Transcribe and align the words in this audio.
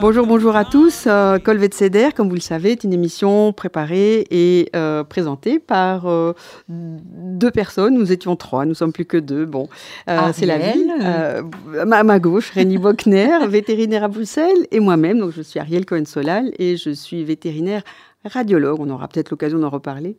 Bonjour, 0.00 0.26
bonjour 0.26 0.54
à 0.54 0.64
tous. 0.64 1.04
Euh, 1.06 1.38
Colvet 1.38 1.70
Ceder, 1.72 2.10
comme 2.14 2.28
vous 2.28 2.36
le 2.36 2.40
savez, 2.40 2.72
est 2.72 2.84
une 2.84 2.92
émission 2.92 3.52
préparée 3.52 4.24
et 4.30 4.70
euh, 4.76 5.02
présentée 5.02 5.58
par 5.58 6.06
euh, 6.06 6.34
deux 6.68 7.50
personnes. 7.50 7.94
Nous 7.94 8.12
étions 8.12 8.36
trois, 8.36 8.64
nous 8.64 8.74
sommes 8.74 8.92
plus 8.92 9.04
que 9.04 9.16
deux. 9.16 9.44
Bon, 9.44 9.68
euh, 10.08 10.30
c'est 10.32 10.46
la 10.46 10.58
vie. 10.58 10.86
Euh, 11.02 11.42
à 11.74 12.04
ma 12.04 12.18
gauche, 12.18 12.50
Rémi 12.50 12.78
Bockner, 12.78 13.46
vétérinaire 13.48 14.04
à 14.04 14.08
Bruxelles, 14.08 14.66
et 14.70 14.78
moi-même. 14.78 15.18
Donc, 15.18 15.32
je 15.32 15.42
suis 15.42 15.58
Ariel 15.58 15.84
Cohen-Solal 15.84 16.52
et 16.58 16.76
je 16.76 16.90
suis 16.90 17.24
vétérinaire 17.24 17.82
radiologue. 18.24 18.78
On 18.80 18.90
aura 18.90 19.08
peut-être 19.08 19.30
l'occasion 19.30 19.58
d'en 19.58 19.70
reparler. 19.70 20.16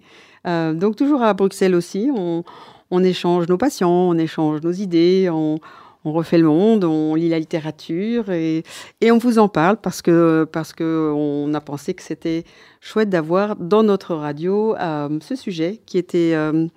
Euh, 0.48 0.74
donc, 0.74 0.96
toujours 0.98 1.22
à 1.22 1.34
Bruxelles 1.34 1.76
aussi, 1.76 2.10
on, 2.16 2.44
on 2.92 3.04
échange 3.04 3.48
nos 3.48 3.58
patients, 3.58 3.90
on 4.10 4.18
échange 4.18 4.62
nos 4.62 4.72
idées, 4.72 5.30
on, 5.32 5.60
on 6.06 6.14
refait 6.14 6.38
le 6.38 6.46
monde, 6.48 6.84
on 6.86 7.16
lit 7.16 7.30
la 7.30 7.40
littérature 7.40 8.30
et, 8.32 8.64
et 9.02 9.12
on 9.12 9.18
vous 9.18 9.38
en 9.40 9.50
parle 9.50 9.78
parce 9.78 10.02
que 10.02 10.48
parce 10.52 10.72
que 10.74 11.12
on 11.16 11.54
a 11.54 11.62
pensé 11.62 11.94
que 11.94 12.02
c'était 12.04 12.46
chouette 12.80 13.10
d'avoir 13.10 13.56
dans 13.58 13.84
notre 13.84 14.16
radio 14.16 14.76
euh, 14.78 15.20
ce 15.22 15.36
sujet 15.36 15.82
qui 15.86 15.98
était 15.98 16.32
euh, 16.36 16.68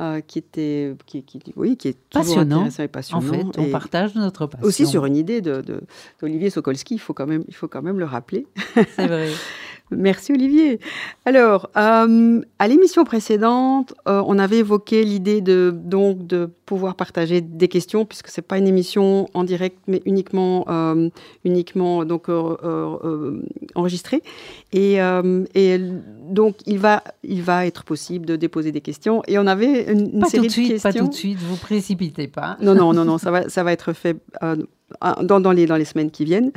euh, 0.00 0.20
qui 0.20 0.38
était 0.38 0.94
qui, 1.04 1.22
qui- 1.22 1.52
oui 1.54 1.76
qui 1.76 1.88
est 1.88 1.98
Passionnant. 2.12 2.66
et 2.78 2.88
passionnant 2.88 3.26
En 3.28 3.30
fait, 3.52 3.58
on 3.58 3.64
et 3.66 3.70
partage 3.70 4.14
notre 4.14 4.46
passion. 4.46 4.66
aussi 4.66 4.86
sur 4.86 5.04
une 5.04 5.16
idée 5.16 5.42
de- 5.42 5.62
d'Olivier 6.20 6.48
Sokolski 6.48 6.94
il 6.94 6.98
faut 6.98 7.12
quand 7.12 7.26
même 7.26 7.44
il 7.48 7.54
faut 7.54 7.68
quand 7.68 7.82
même 7.82 7.98
le 7.98 8.06
rappeler 8.06 8.46
C'est 8.96 9.06
vrai. 9.06 9.28
Merci 9.96 10.32
Olivier. 10.32 10.80
Alors, 11.24 11.70
euh, 11.76 12.40
à 12.58 12.68
l'émission 12.68 13.04
précédente, 13.04 13.94
euh, 14.08 14.22
on 14.26 14.38
avait 14.38 14.58
évoqué 14.58 15.04
l'idée 15.04 15.40
de 15.40 15.72
donc 15.74 16.26
de 16.26 16.50
pouvoir 16.66 16.94
partager 16.94 17.40
des 17.40 17.68
questions 17.68 18.04
puisque 18.04 18.28
c'est 18.28 18.42
pas 18.42 18.58
une 18.58 18.66
émission 18.66 19.28
en 19.34 19.44
direct 19.44 19.78
mais 19.86 20.00
uniquement 20.06 20.64
euh, 20.68 21.08
uniquement 21.44 22.04
donc 22.04 22.28
enregistrée 23.74 24.22
et, 24.72 24.98
et 25.54 25.78
donc 26.30 26.56
il 26.66 26.78
va 26.78 27.02
il 27.22 27.42
va 27.42 27.66
être 27.66 27.84
possible 27.84 28.24
de 28.26 28.36
déposer 28.36 28.72
des 28.72 28.80
questions 28.80 29.22
et 29.28 29.38
on 29.38 29.46
avait 29.46 29.92
une, 29.92 30.14
une 30.14 30.20
Pas 30.20 30.26
série 30.28 30.42
tout 30.42 30.46
de 30.48 30.52
suite, 30.52 30.68
questions. 30.72 30.90
pas 30.90 30.98
tout 30.98 31.08
de 31.08 31.14
suite. 31.14 31.38
Vous 31.38 31.56
précipitez 31.56 32.28
pas. 32.28 32.56
Non, 32.62 32.74
non, 32.74 32.92
non, 32.94 33.04
non, 33.04 33.18
ça 33.18 33.30
va, 33.30 33.48
ça 33.48 33.62
va 33.62 33.72
être 33.72 33.92
fait 33.92 34.16
dans, 35.22 35.40
dans 35.40 35.52
les, 35.52 35.66
dans 35.66 35.76
les 35.76 35.84
semaines 35.84 36.10
qui 36.10 36.24
viennent. 36.24 36.52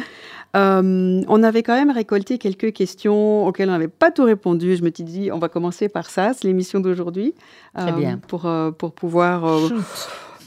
Euh, 0.55 1.22
on 1.28 1.44
avait 1.44 1.64
quand 1.64 1.75
même 1.75 1.91
récolté 1.91 2.38
quelques 2.38 2.72
questions 2.73 3.45
auxquelles 3.45 3.69
on 3.69 3.73
n'avait 3.73 3.88
pas 3.89 4.11
tout 4.11 4.23
répondu. 4.23 4.75
Je 4.75 4.83
me 4.83 4.92
suis 4.94 5.03
dit, 5.03 5.30
on 5.32 5.37
va 5.39 5.49
commencer 5.49 5.89
par 5.89 6.10
ça, 6.10 6.32
c'est 6.33 6.48
l'émission 6.48 6.80
d'aujourd'hui. 6.80 7.33
Très 7.77 7.92
bien. 7.92 8.20
Pour, 8.27 8.45
euh, 8.45 8.71
pour 8.71 8.93
pouvoir 8.93 9.45
euh, 9.45 9.67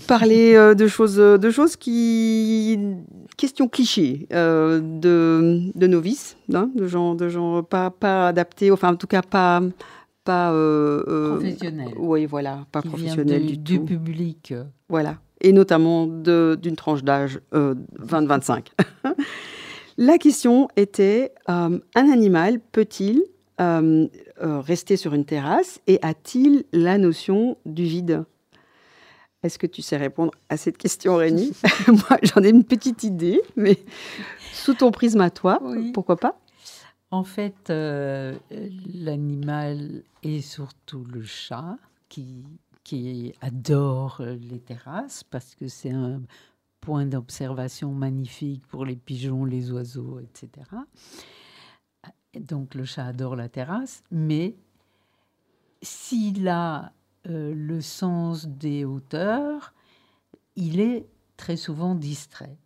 parler 0.07 0.55
euh, 0.55 0.75
de, 0.75 0.87
choses, 0.89 1.17
de 1.17 1.51
choses 1.51 1.77
qui. 1.77 2.79
questions 3.37 3.69
clichés 3.69 4.27
euh, 4.33 4.81
de, 4.81 5.61
de 5.75 5.87
novices, 5.87 6.37
hein, 6.55 6.71
de 6.75 6.87
gens, 6.87 7.15
de 7.15 7.29
gens 7.29 7.63
pas, 7.63 7.91
pas 7.91 8.29
adaptés, 8.29 8.71
enfin, 8.71 8.93
en 8.93 8.97
tout 8.97 9.07
cas, 9.07 9.21
pas. 9.23 9.61
pas 10.25 10.53
euh, 10.53 11.03
euh, 11.07 11.35
Professionnel. 11.37 11.89
Oui, 11.99 12.25
voilà, 12.25 12.61
pas 12.73 12.81
qui 12.81 12.89
vient 12.89 12.97
professionnel 12.97 13.47
du, 13.47 13.57
du 13.59 13.79
tout. 13.79 13.85
du 13.85 13.99
public. 13.99 14.53
euh, 14.53 14.65
Voilà, 14.89 15.17
et 15.41 15.53
notamment 15.53 16.07
d'une 16.07 16.77
tranche 16.77 17.03
d'âge 17.03 17.41
euh, 17.55 17.75
20-25. 18.01 18.67
La 20.01 20.17
question 20.19 20.69
était, 20.77 21.33
euh, 21.49 21.79
un 21.97 22.11
animal 22.13 22.61
peut-il 22.61 23.23
euh, 23.61 24.07
euh, 24.41 24.61
rester 24.61 24.97
sur 24.97 25.13
une 25.15 25.25
terrasse 25.25 25.81
et 25.89 25.99
a-t-il 26.03 26.65
la 26.73 26.99
notion 26.99 27.57
du 27.67 27.83
vide? 27.83 28.23
Est-ce 29.43 29.59
que 29.59 29.67
tu 29.67 29.83
sais 29.83 29.97
répondre 29.97 30.33
à 30.49 30.57
cette 30.57 30.79
question, 30.79 31.17
Rémi? 31.17 31.53
Moi, 31.89 32.19
j'en 32.23 32.43
ai 32.45 32.51
une 32.51 32.63
petite 32.65 33.03
idée, 33.03 33.41
mais 33.57 33.77
sous 34.53 34.75
ton 34.75 34.93
prisme 34.93 35.21
à 35.21 35.31
toi, 35.31 35.59
Oui. 35.63 35.91
pourquoi 35.93 36.17
pas? 36.17 36.39
En 37.11 37.25
fait, 37.25 37.71
euh, 37.71 38.35
l'animal 38.95 40.03
et 40.23 40.41
surtout 40.43 41.05
le 41.13 41.23
chat 41.23 41.77
qui, 42.09 42.45
adore 43.41 44.19
euh, 44.21 44.37
les 44.37 44.61
terrasses 44.61 45.25
parce 45.25 45.55
que 45.55 45.69
c'est 45.69 45.91
un 45.91 46.23
point 46.81 47.07
d'observation 47.07 47.93
magnifique 47.93 48.67
pour 48.67 48.85
les 48.85 48.97
pigeons, 48.97 49.45
les 49.45 49.71
oiseaux, 49.71 50.21
etc. 50.21 50.67
Et 52.35 52.41
Donc 52.41 52.75
le 52.75 52.85
chat 52.85 53.07
adore 53.07 53.37
la 53.37 53.49
terrasse, 53.49 54.03
mais 54.11 54.55
s'il 55.83 56.49
a 56.49 56.93
euh, 57.27 57.53
le 57.55 57.81
sens 57.81 58.47
des 58.47 58.85
hauteurs, 58.85 59.75
il 60.57 60.81
est 60.81 61.07
très 61.37 61.57
souvent 61.57 61.95
distrait. 61.95 62.57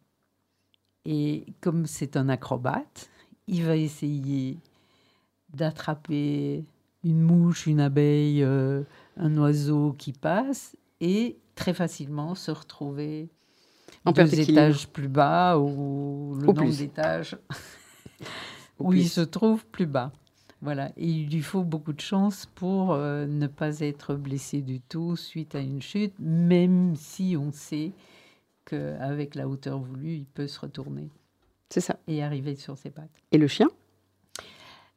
Et 1.04 1.46
comme 1.60 1.86
c'est 1.86 2.16
un 2.16 2.28
acrobate, 2.28 3.10
il 3.46 3.64
va 3.64 3.76
essayer 3.76 4.58
d'attraper 5.50 6.64
une 7.04 7.20
mouche, 7.20 7.66
une 7.66 7.80
abeille, 7.80 8.42
euh, 8.42 8.82
un 9.16 9.36
oiseau 9.38 9.94
qui 9.98 10.12
passe 10.12 10.76
et 11.00 11.38
très 11.54 11.74
facilement 11.74 12.34
se 12.34 12.50
retrouver 12.50 13.28
En 14.04 14.12
deux 14.12 14.40
étages 14.40 14.88
plus 14.88 15.08
bas 15.08 15.58
ou 15.58 16.36
le 16.40 16.48
Au 16.48 16.52
nombre 16.52 16.70
d'étages 16.70 17.36
où 18.78 18.92
il 18.92 19.08
se 19.08 19.20
trouve 19.20 19.64
plus 19.66 19.86
bas. 19.86 20.12
Voilà, 20.60 20.92
et 20.96 21.08
il 21.08 21.28
lui 21.28 21.42
faut 21.42 21.64
beaucoup 21.64 21.92
de 21.92 22.00
chance 22.00 22.46
pour 22.54 22.92
euh, 22.92 23.26
ne 23.26 23.48
pas 23.48 23.80
être 23.80 24.14
blessé 24.14 24.60
du 24.60 24.80
tout 24.80 25.16
suite 25.16 25.56
à 25.56 25.60
une 25.60 25.82
chute, 25.82 26.14
même 26.20 26.94
si 26.94 27.36
on 27.36 27.50
sait 27.50 27.90
qu'avec 28.64 29.34
la 29.34 29.48
hauteur 29.48 29.80
voulue, 29.80 30.14
il 30.14 30.24
peut 30.24 30.46
se 30.46 30.60
retourner 30.60 31.10
C'est 31.68 31.80
ça. 31.80 31.98
et 32.06 32.22
arriver 32.22 32.54
sur 32.54 32.78
ses 32.78 32.90
pattes. 32.90 33.10
Et 33.32 33.38
le 33.38 33.48
chien? 33.48 33.68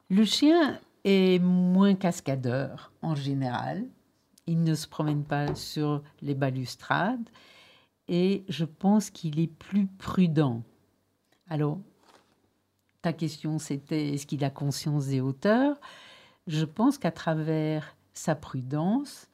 Le 0.08 0.24
chien 0.24 0.78
est 1.06 1.38
moins 1.38 1.94
cascadeur 1.94 2.92
en 3.00 3.14
général. 3.14 3.86
Il 4.48 4.64
ne 4.64 4.74
se 4.74 4.88
promène 4.88 5.22
pas 5.22 5.54
sur 5.54 6.02
les 6.20 6.34
balustrades 6.34 7.30
et 8.08 8.44
je 8.48 8.64
pense 8.64 9.10
qu'il 9.10 9.38
est 9.38 9.46
plus 9.46 9.86
prudent. 9.86 10.64
Alors, 11.48 11.78
ta 13.02 13.12
question 13.12 13.60
c'était 13.60 14.14
est-ce 14.14 14.26
qu'il 14.26 14.44
a 14.44 14.50
conscience 14.50 15.06
des 15.06 15.20
hauteurs? 15.20 15.80
Je 16.48 16.64
pense 16.64 16.98
qu'à 16.98 17.12
travers 17.12 17.96
sa 18.12 18.34
prudence, 18.34 19.28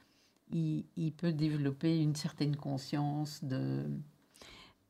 il, 0.50 0.84
il 0.96 1.12
peut 1.12 1.32
développer 1.32 1.98
une 1.98 2.14
certaine 2.14 2.56
conscience 2.56 3.42
de, 3.42 3.84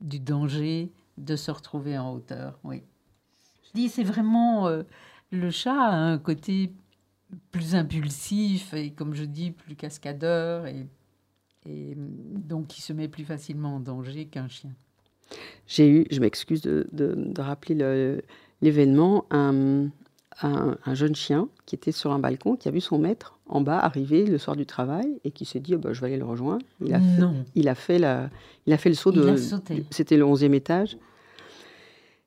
du 0.00 0.18
danger 0.18 0.90
de 1.16 1.36
se 1.36 1.52
retrouver 1.52 1.96
en 1.96 2.12
hauteur. 2.12 2.58
Oui. 2.64 2.82
Je 3.66 3.70
dis, 3.74 3.88
c'est 3.88 4.02
vraiment. 4.02 4.66
euh, 4.66 4.82
le 5.32 5.50
chat 5.50 5.74
a 5.74 5.94
un 5.94 6.18
côté 6.18 6.70
plus 7.50 7.74
impulsif 7.74 8.74
et, 8.74 8.90
comme 8.90 9.14
je 9.14 9.24
dis, 9.24 9.50
plus 9.50 9.74
cascadeur. 9.74 10.66
Et, 10.66 10.86
et 11.66 11.94
donc, 11.96 12.78
il 12.78 12.82
se 12.82 12.92
met 12.92 13.08
plus 13.08 13.24
facilement 13.24 13.76
en 13.76 13.80
danger 13.80 14.26
qu'un 14.26 14.48
chien. 14.48 14.70
J'ai 15.66 15.88
eu, 15.88 16.06
je 16.10 16.20
m'excuse 16.20 16.60
de, 16.60 16.86
de- 16.92 17.14
de 17.16 17.40
rappeler 17.40 17.74
le- 17.74 18.22
l'événement, 18.60 19.24
un, 19.30 19.86
un- 20.42 20.76
un 20.84 20.94
jeune 20.94 21.14
chien 21.14 21.48
qui 21.64 21.74
était 21.74 21.92
sur 21.92 22.12
un 22.12 22.18
balcon, 22.18 22.56
qui 22.56 22.68
a 22.68 22.70
vu 22.70 22.80
son 22.80 22.98
maître 22.98 23.38
en 23.46 23.60
bas 23.62 23.78
arriver 23.78 24.26
le 24.26 24.36
soir 24.38 24.56
du 24.56 24.66
travail 24.66 25.18
et 25.24 25.30
qui 25.30 25.44
s'est 25.46 25.60
dit, 25.60 25.74
Oh, 25.74 25.78
bah, 25.78 25.92
je 25.94 26.00
vais 26.02 26.08
aller 26.08 26.16
le 26.18 26.24
rejoindre. 26.24 26.64
Il 26.84 26.92
a, 26.92 27.00
fait, 27.00 27.20
non. 27.20 27.34
il 27.54 27.68
a, 27.68 27.74
fait, 27.74 27.98
la, 27.98 28.28
il 28.66 28.72
a 28.74 28.78
fait 28.78 28.88
le 28.90 28.94
saut 28.94 29.10
de... 29.10 29.22
C'était 29.90 30.16
le 30.18 30.24
11e 30.24 30.52
étage. 30.52 30.98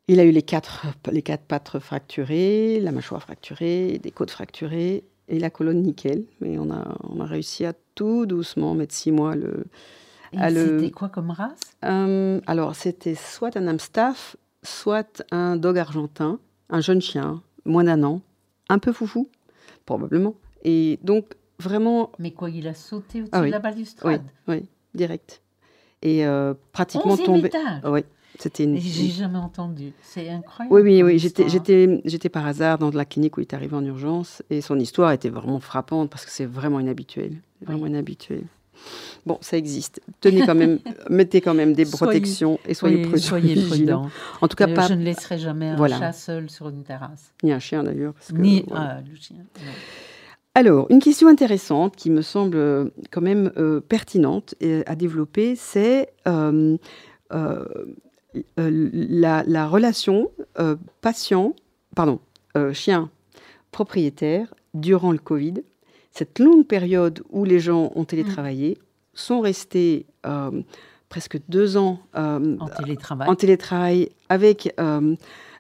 Il 0.08 0.20
a 0.20 0.24
eu 0.24 0.32
les 0.32 0.44
quatre, 0.44 0.86
les 1.12 1.22
quatre 1.24 1.44
pattes 1.44 1.80
fracturées, 1.80 2.80
la 2.80 2.92
mâchoire 2.92 3.22
fracturée, 3.22 4.00
des 4.02 4.12
côtes 4.12 4.30
fracturées 4.32 5.04
et 5.28 5.40
la 5.40 5.50
colonne 5.50 5.82
nickel. 5.82 6.26
Mais 6.42 6.58
on 6.60 6.70
a, 6.70 6.96
on 7.10 7.20
a 7.22 7.26
réussi 7.26 7.66
à 7.66 7.74
tout 7.96 8.26
doucement 8.28 8.76
mettre 8.76 8.94
six 8.94 9.12
mois 9.12 9.36
le, 9.36 9.66
Et 10.34 10.38
Ah, 10.40 10.52
le- 10.52 10.78
C'était 10.80 10.92
quoi 10.92 11.10
comme 11.10 11.32
race? 11.32 11.60
Euh, 11.84 12.40
alors, 12.46 12.76
c'était 12.76 13.16
soit 13.16 13.58
un 13.58 13.68
Amstaff, 13.68 14.38
soit 14.62 15.24
un 15.32 15.56
dog 15.56 15.78
argentin, 15.80 16.40
un 16.70 16.82
jeune 16.82 17.02
chien, 17.02 17.42
moins 17.66 17.84
d'un 17.86 18.04
an, 18.04 18.22
un 18.70 18.78
peu 18.78 18.92
foufou, 18.94 19.28
probablement. 19.88 20.36
Et 20.64 21.00
donc, 21.04 21.34
vraiment, 21.60 22.12
Mais 22.20 22.32
quoi, 22.32 22.52
il 22.52 22.68
a 22.68 22.76
sauté 22.76 23.20
au-dessus 23.22 23.32
Ah 23.34 23.42
oui. 23.42 23.48
de 23.48 23.52
la 23.54 23.58
oui, 23.58 23.64
balustrade? 23.64 24.22
Oui, 24.48 24.66
direct. 24.94 25.42
et 26.04 26.26
euh, 26.28 26.54
pratiquement 26.74 27.18
tombé. 27.18 27.50
Oui, 27.86 28.02
c'était 28.40 28.64
une. 28.64 28.78
J'ai 28.80 29.10
jamais 29.10 29.38
entendu. 29.38 29.94
C'est 30.02 30.30
incroyable. 30.30 30.74
Oui, 30.76 30.82
oui, 30.82 31.04
oui. 31.04 31.20
J'étais, 31.20 31.48
j'étais, 31.50 32.02
j'étais 32.06 32.30
par 32.30 32.46
hasard 32.46 32.78
dans 32.78 32.92
la 32.92 33.06
clinique 33.06 33.38
où 33.38 33.42
il 33.42 33.44
est 33.44 33.54
arrivé 33.54 33.76
en 33.76 33.84
urgence 33.86 34.42
et 34.50 34.62
son 34.62 34.80
histoire 34.80 35.12
était 35.12 35.30
vraiment 35.30 35.60
frappante 35.60 36.10
parce 36.10 36.26
que 36.26 36.32
c'est 36.32 36.46
vraiment 36.46 36.80
inhabituel. 36.80 37.34
Vraiment 37.62 37.84
Oui. 37.84 37.90
inhabituel. 37.90 38.44
Bon, 39.26 39.38
ça 39.42 39.58
existe. 39.58 40.02
Tenez 40.20 40.46
quand 40.46 40.54
même, 40.54 40.80
mettez 41.10 41.40
quand 41.42 41.54
même 41.54 41.74
des 41.74 41.86
Soyez- 41.86 41.98
protections 41.98 42.60
et 42.68 42.74
soyez 42.74 43.18
soyez 43.18 43.54
vigilants. 43.56 43.70
prudents. 44.02 44.10
En 44.42 44.48
tout 44.50 44.58
cas, 44.58 44.68
pas 44.68 44.88
Je 44.88 44.94
ne 44.94 45.04
laisserai 45.04 45.38
jamais 45.40 45.70
un 45.70 45.76
Voilà. 45.78 45.98
chat 45.98 46.12
seul 46.12 46.50
sur 46.50 46.68
une 46.70 46.84
terrasse. 46.84 47.34
ni 47.42 47.52
un 47.54 47.60
chien 47.60 47.84
d'ailleurs. 47.84 48.14
Ni 48.34 48.64
voilà. 48.68 48.98
ah, 48.98 49.02
le 49.10 49.16
chien. 49.16 49.38
non. 49.38 49.72
Alors, 50.58 50.88
une 50.90 51.00
question 51.00 51.28
intéressante 51.28 51.96
qui 51.96 52.10
me 52.10 52.22
semble 52.22 52.56
euh, 52.58 52.86
quand 53.12 53.22
même 53.22 53.52
euh, 53.58 53.82
pertinente 53.82 54.56
et 54.62 54.84
à 54.86 54.96
développer, 54.96 55.56
c'est 55.56 56.14
euh, 56.28 56.78
la, 58.58 59.44
la 59.46 59.68
relation 59.68 60.32
euh, 60.60 60.76
patient, 61.02 61.56
pardon, 61.96 62.20
euh, 62.58 62.74
chien 62.74 63.10
propriétaire 63.72 64.54
durant 64.74 65.12
le 65.12 65.18
Covid. 65.18 65.56
Cette 66.12 66.40
longue 66.40 66.66
période 66.66 67.22
où 67.30 67.44
les 67.44 67.60
gens 67.60 67.92
ont 67.96 68.06
télétravaillé, 68.06 68.78
sont 69.14 69.42
restés 69.42 70.06
euh, 70.26 70.62
presque 71.10 71.38
deux 71.50 71.76
ans 71.78 72.00
euh, 72.16 72.58
En 72.60 72.68
télétravail. 72.68 73.30
en 73.30 73.36
télétravail 73.36 74.10
avec. 74.30 74.74
euh, 74.80 75.16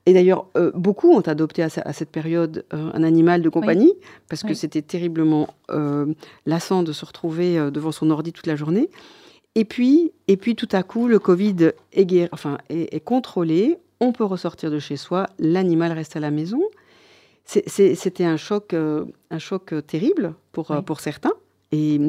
et 0.08 0.14
d'ailleurs, 0.14 0.46
euh, 0.56 0.72
beaucoup 0.76 1.12
ont 1.12 1.22
adopté 1.22 1.64
à, 1.64 1.70
ce- 1.70 1.80
à 1.84 1.92
cette 1.92 2.12
période 2.12 2.64
euh, 2.74 2.92
un 2.94 3.02
animal 3.04 3.42
de 3.42 3.50
compagnie, 3.50 3.94
parce 4.30 4.44
que 4.44 4.54
c'était 4.54 4.84
terriblement 4.84 5.48
euh, 5.72 6.14
lassant 6.46 6.84
de 6.84 6.92
se 6.92 7.04
retrouver 7.06 7.58
euh, 7.58 7.72
devant 7.72 7.92
son 7.92 8.12
ordi 8.12 8.32
toute 8.32 8.46
la 8.48 8.56
journée. 8.56 8.90
Et 9.56 9.64
puis, 9.66 10.12
et 10.28 10.36
puis 10.38 10.56
tout 10.56 10.68
à 10.74 10.84
coup, 10.84 11.08
le 11.08 11.18
Covid 11.20 11.72
est, 11.94 12.06
guéri- 12.06 12.30
enfin, 12.34 12.58
est, 12.70 12.94
est 12.94 13.00
contrôlé, 13.00 13.78
on 14.02 14.12
peut 14.12 14.26
ressortir 14.26 14.70
de 14.70 14.80
chez 14.80 14.98
soi, 14.98 15.28
l'animal 15.40 15.94
reste 15.94 16.16
à 16.18 16.20
la 16.20 16.30
maison. 16.32 16.62
C'était 17.46 18.26
un 18.26 18.38
choc, 18.38 18.74
euh, 18.74 19.06
un 19.30 19.40
choc 19.40 19.72
euh, 19.72 19.82
terrible 19.82 20.34
pour, 20.52 20.72
euh, 20.72 20.80
Oui. 20.80 20.84
pour 20.84 21.00
certains. 21.00 21.34
Et 21.72 22.02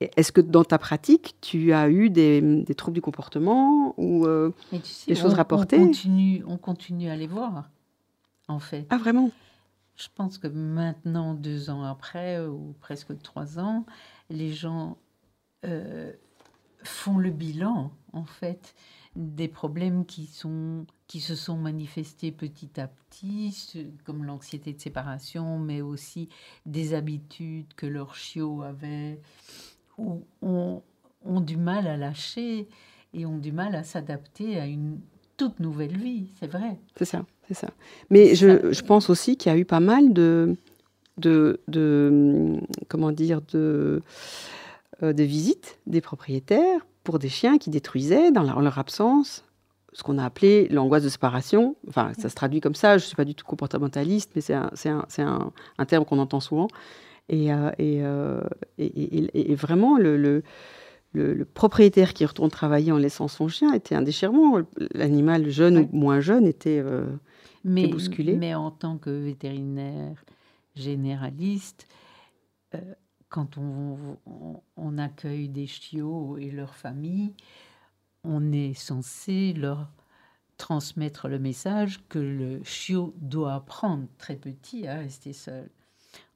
est-ce 0.00 0.32
que 0.32 0.40
dans 0.40 0.64
ta 0.64 0.78
pratique, 0.78 1.36
tu 1.40 1.72
as 1.72 1.88
eu 1.90 2.10
des, 2.10 2.40
des 2.40 2.74
troubles 2.74 2.94
du 2.96 3.02
comportement 3.02 3.94
ou 3.98 4.26
euh, 4.26 4.50
Mais 4.72 4.80
tu 4.80 4.88
sais, 4.90 5.12
des 5.12 5.14
choses 5.14 5.34
rapportées. 5.34 5.78
On 5.78 5.86
continue, 5.86 6.42
on 6.48 6.56
continue 6.56 7.10
à 7.10 7.16
les 7.16 7.26
voir, 7.26 7.68
en 8.48 8.58
fait. 8.58 8.86
Ah, 8.90 8.96
vraiment? 8.96 9.30
Je 9.96 10.08
pense 10.14 10.38
que 10.38 10.48
maintenant, 10.48 11.34
deux 11.34 11.70
ans 11.70 11.82
après, 11.84 12.40
ou 12.46 12.74
presque 12.80 13.16
trois 13.22 13.58
ans, 13.58 13.84
les 14.30 14.52
gens 14.52 14.96
euh, 15.64 16.12
font 16.86 17.18
le 17.18 17.30
bilan, 17.30 17.90
en 18.12 18.24
fait, 18.24 18.74
des 19.16 19.48
problèmes 19.48 20.04
qui, 20.04 20.26
sont, 20.26 20.86
qui 21.06 21.20
se 21.20 21.34
sont 21.34 21.56
manifestés 21.56 22.32
petit 22.32 22.80
à 22.80 22.88
petit, 22.88 23.72
comme 24.04 24.24
l'anxiété 24.24 24.72
de 24.72 24.80
séparation, 24.80 25.58
mais 25.58 25.80
aussi 25.80 26.28
des 26.66 26.94
habitudes 26.94 27.72
que 27.76 27.86
leurs 27.86 28.14
chiots 28.14 28.62
avaient, 28.62 29.20
ou 29.98 30.22
ont, 30.42 30.82
ont 31.24 31.40
du 31.40 31.56
mal 31.56 31.86
à 31.86 31.96
lâcher 31.96 32.68
et 33.14 33.24
ont 33.26 33.38
du 33.38 33.52
mal 33.52 33.74
à 33.74 33.84
s'adapter 33.84 34.60
à 34.60 34.66
une 34.66 35.00
toute 35.38 35.60
nouvelle 35.60 35.96
vie, 35.96 36.28
c'est 36.40 36.46
vrai. 36.50 36.78
C'est 36.96 37.04
ça, 37.04 37.24
c'est 37.48 37.54
ça. 37.54 37.68
Mais 38.10 38.34
Ça- 38.34 38.34
je, 38.34 38.72
je 38.72 38.82
pense 38.82 39.10
aussi 39.10 39.36
qu'il 39.36 39.50
y 39.52 39.54
a 39.54 39.58
eu 39.58 39.64
pas 39.64 39.80
mal 39.80 40.12
de, 40.12 40.56
de, 41.18 41.60
de 41.68 42.58
comment 42.88 43.12
dire, 43.12 43.40
de, 43.52 44.02
euh, 45.02 45.12
de 45.12 45.22
visites 45.22 45.78
des 45.86 46.00
propriétaires 46.00 46.86
pour 47.04 47.18
des 47.18 47.28
chiens 47.28 47.58
qui 47.58 47.70
détruisaient 47.70 48.30
dans 48.32 48.42
leur, 48.42 48.58
en 48.58 48.60
leur 48.60 48.78
absence 48.78 49.44
ce 49.92 50.02
qu'on 50.02 50.18
a 50.18 50.24
appelé 50.26 50.68
l'angoisse 50.68 51.04
de 51.04 51.08
séparation. 51.08 51.74
Enfin, 51.88 52.12
ça 52.18 52.28
se 52.28 52.34
traduit 52.34 52.60
comme 52.60 52.74
ça. 52.74 52.98
Je 52.98 53.04
ne 53.04 53.06
suis 53.06 53.16
pas 53.16 53.24
du 53.24 53.34
tout 53.34 53.46
comportementaliste, 53.46 54.32
mais 54.34 54.42
c'est 54.42 54.52
un, 54.54 54.70
un, 54.86 55.06
un, 55.18 55.52
un 55.78 55.84
terme 55.86 56.04
qu'on 56.04 56.18
entend 56.18 56.40
souvent. 56.40 56.68
Et, 57.30 57.50
euh, 57.52 57.70
et, 57.78 58.00
euh, 58.02 58.40
et, 58.76 58.84
et- 58.84 59.52
et 59.52 59.54
vraiment, 59.54 59.96
le, 59.96 60.16
le, 61.12 61.44
propriétaire 61.46 62.12
qui 62.12 62.26
retourne 62.26 62.50
travailler 62.50 62.92
en 62.92 62.98
laissant 62.98 63.26
son 63.26 63.48
chien 63.48 63.72
était 63.72 63.94
un 63.94 64.02
déchirement. 64.02 64.60
L'animal 64.94 65.48
jeune 65.48 65.78
Ouais. 65.78 65.88
ou 65.92 65.96
moins 65.96 66.20
jeune 66.20 66.46
était... 66.46 66.78
euh, 66.84 67.06
mais, 67.64 67.86
bousculé. 67.88 68.36
mais 68.36 68.54
en 68.54 68.70
tant 68.70 68.98
que 68.98 69.08
vétérinaire 69.10 70.22
généraliste, 70.74 71.86
quand 73.36 73.58
on, 73.58 74.16
on- 74.24 74.60
on 74.78 74.96
accueille 74.96 75.50
des 75.50 75.66
chiots 75.66 76.38
et 76.38 76.50
leurs 76.50 76.74
familles, 76.74 77.34
on 78.24 78.50
est 78.50 78.72
censé 78.72 79.52
leur 79.52 79.90
transmettre 80.56 81.28
le 81.28 81.38
message 81.38 82.00
que 82.08 82.18
le 82.18 82.64
chiot 82.64 83.12
doit 83.20 83.52
apprendre 83.52 84.06
très 84.16 84.36
petit 84.36 84.86
à 84.86 84.94
rester 84.94 85.34
seul. 85.34 85.68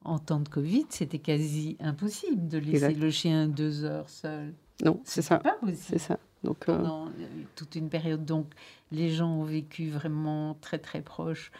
En 0.05 0.19
temps 0.19 0.41
de 0.41 0.49
Covid, 0.51 0.85
c'était 0.91 1.19
quasi 1.21 1.79
impossible 1.81 2.49
de 2.49 2.59
laisser 2.59 2.85
Exact. 2.85 2.99
le 2.99 3.11
chien 3.11 3.49
deux 3.49 3.85
heures 3.85 4.11
seul. 4.11 4.53
Non, 4.85 5.01
c'est 5.05 5.23
ça. 5.23 5.39
Pas 5.39 5.57
C'est 5.75 5.99
ça. 5.99 6.19
Donc, 6.45 6.69
euh, 6.69 6.77
pendant 6.77 7.07
euh, 7.07 7.11
toute 7.57 7.77
une 7.77 7.89
période. 7.89 8.27
Donc, 8.27 8.53
les 8.93 9.09
gens 9.11 9.31
ont 9.41 9.45
vécu 9.45 9.89
vraiment 9.89 10.55
très, 10.61 10.79
très 10.79 11.01
proche. 11.01 11.51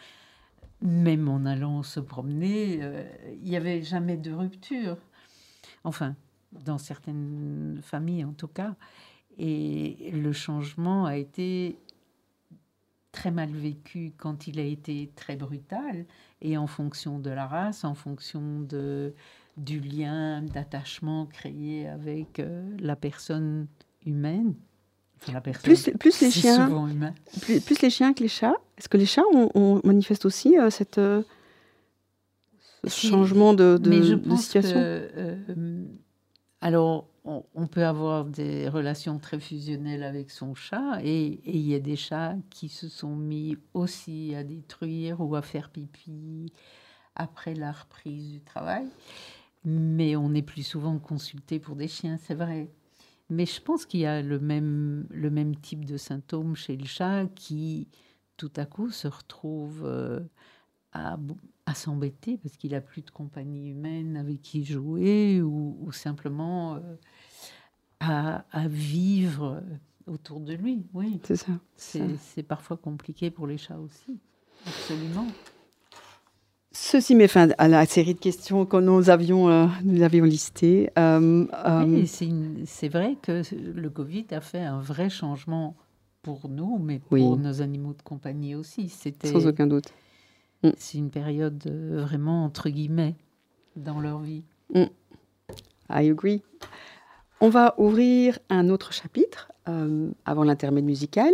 Même 0.81 1.29
en 1.29 1.45
allant 1.45 1.81
se 1.83 1.99
promener, 1.99 2.79
euh, 2.81 3.03
il 3.43 3.49
n'y 3.49 3.57
avait 3.57 3.81
jamais 3.81 4.17
de 4.17 4.31
rupture. 4.33 4.97
Enfin, 5.83 6.15
dans 6.65 6.77
certaines 6.77 7.79
familles 7.81 8.25
en 8.25 8.33
tout 8.33 8.47
cas. 8.47 8.75
Et 9.37 10.11
le 10.13 10.33
changement 10.33 11.05
a 11.05 11.15
été 11.17 11.77
très 13.11 13.31
mal 13.31 13.49
vécu 13.51 14.13
quand 14.17 14.47
il 14.47 14.59
a 14.59 14.63
été 14.63 15.11
très 15.15 15.35
brutal 15.35 16.05
et 16.41 16.57
en 16.57 16.67
fonction 16.67 17.19
de 17.19 17.29
la 17.29 17.45
race, 17.45 17.83
en 17.83 17.93
fonction 17.95 18.61
de, 18.61 19.13
du 19.57 19.79
lien 19.79 20.41
d'attachement 20.41 21.25
créé 21.25 21.87
avec 21.87 22.39
euh, 22.39 22.69
la 22.79 22.95
personne 22.95 23.67
humaine. 24.05 24.53
Enfin, 25.21 25.33
la 25.33 25.41
personne, 25.41 25.63
plus, 25.63 25.89
plus 25.99 26.21
les 26.21 26.31
chiens, 26.31 26.67
plus, 27.41 27.61
plus 27.61 27.81
les 27.81 27.89
chiens 27.89 28.13
que 28.13 28.23
les 28.23 28.29
chats. 28.29 28.55
Est-ce 28.77 28.89
que 28.89 28.97
les 28.97 29.05
chats 29.05 29.21
ont- 29.33 29.81
manifestent 29.83 30.25
aussi 30.25 30.57
euh, 30.57 30.69
cette, 30.69 30.97
euh, 30.97 31.21
ce 32.87 33.07
changement 33.07 33.53
de, 33.53 33.77
de- 33.81 33.89
Mais 33.89 34.01
je 34.03 34.15
de 34.15 34.29
pense 34.29 34.43
situation? 34.43 34.79
que, 34.79 35.09
euh, 35.15 35.85
alors, 36.61 37.07
on, 37.25 37.43
on 37.55 37.67
peut 37.67 37.85
avoir 37.85 38.25
des 38.25 38.69
relations 38.69 39.19
très 39.19 39.39
fusionnelles 39.39 40.03
avec 40.03 40.31
son 40.31 40.55
chat, 40.55 40.99
et 41.03 41.25
et 41.45 41.57
il 41.57 41.67
y 41.67 41.75
a 41.75 41.79
des 41.79 41.95
chats 41.95 42.35
qui 42.49 42.69
se 42.69 42.89
sont 42.89 43.15
mis 43.15 43.57
aussi 43.73 44.33
à 44.35 44.43
détruire 44.43 45.21
ou 45.21 45.35
à 45.35 45.41
faire 45.41 45.69
pipi 45.69 46.51
après 47.15 47.55
la 47.55 47.71
reprise 47.73 48.31
du 48.31 48.41
travail. 48.41 48.87
Mais 49.65 50.15
on 50.15 50.33
est 50.33 50.41
plus 50.41 50.63
souvent 50.63 50.97
consulté 50.99 51.59
pour 51.59 51.75
des 51.75 51.87
chiens, 51.87 52.17
c'est 52.17 52.33
vrai. 52.35 52.71
Mais 53.29 53.45
je 53.45 53.61
pense 53.61 53.85
qu'il 53.85 54.01
y 54.01 54.05
a 54.05 54.21
le 54.21 54.39
même, 54.39 55.07
le 55.11 55.29
même 55.31 55.55
type 55.55 55.85
de 55.85 55.97
symptômes 55.97 56.55
chez 56.55 56.77
le 56.77 56.85
chat 56.85 57.27
qui, 57.35 57.87
tout 58.37 58.51
à 58.57 58.65
coup, 58.65 58.91
se 58.91 59.07
retrouve 59.07 59.83
euh, 59.85 60.21
à, 60.93 61.17
s'embêter 61.73 62.37
parce 62.37 62.57
qu'il 62.57 62.75
a 62.75 62.81
plus 62.81 63.01
de 63.01 63.11
compagnie 63.11 63.69
humaine 63.69 64.17
avec 64.17 64.41
qui 64.41 64.65
jouer 64.65 65.41
ou, 65.41 65.77
ou 65.79 65.91
simplement 65.93 66.75
euh, 66.75 66.79
à, 68.01 68.43
à 68.51 68.67
vivre 68.67 69.63
autour 70.05 70.41
de 70.41 70.53
lui. 70.53 70.85
Oui, 70.93 71.19
C'est 71.23 71.37
ça. 71.37 71.53
c'est 71.77 72.43
parfois 72.43 72.75
compliqué 72.75 73.31
pour 73.31 73.47
les 73.47 73.57
chats 73.57 73.79
aussi. 73.79 74.19
Absolument. 74.67 75.27
Ceci 76.73 77.15
met 77.15 77.27
fin 77.27 77.49
à 77.57 77.67
la 77.67 77.85
série 77.85 78.13
de 78.13 78.19
questions 78.19 78.65
que 78.65 78.77
nous 78.77 79.09
avions, 79.09 79.49
euh, 79.49 79.67
nous 79.83 80.01
avions 80.03 80.23
listées. 80.23 80.89
Euh, 80.97 81.45
Oui, 81.85 82.07
c'est 82.65 82.87
vrai 82.87 83.17
que 83.21 83.41
le 83.55 83.89
Covid 83.89 84.25
a 84.31 84.39
fait 84.39 84.61
un 84.61 84.79
vrai 84.79 85.09
changement 85.09 85.75
pour 86.21 86.47
nous, 86.47 86.77
mais 86.77 86.99
pour 86.99 87.37
nos 87.37 87.61
animaux 87.61 87.93
de 87.93 88.01
compagnie 88.01 88.55
aussi. 88.55 88.87
Sans 88.89 89.47
aucun 89.47 89.67
doute. 89.67 89.91
C'est 90.77 90.97
une 90.97 91.09
période 91.09 91.61
euh, 91.67 92.01
vraiment 92.01 92.45
entre 92.45 92.69
guillemets 92.69 93.15
dans 93.75 93.99
leur 93.99 94.19
vie. 94.19 94.43
I 94.73 96.09
agree. 96.09 96.41
On 97.41 97.49
va 97.49 97.73
ouvrir 97.77 98.37
un 98.49 98.69
autre 98.69 98.93
chapitre 98.93 99.51
euh, 99.67 100.09
avant 100.25 100.43
l'intermède 100.43 100.85
musical. 100.85 101.31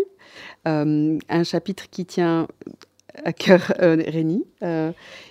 Euh, 0.68 1.18
un 1.30 1.44
chapitre 1.44 1.90
qui 1.90 2.06
tient 2.06 2.48
à 3.26 3.34
cœur 3.34 3.74
euh, 3.82 4.02
Rémi 4.08 4.46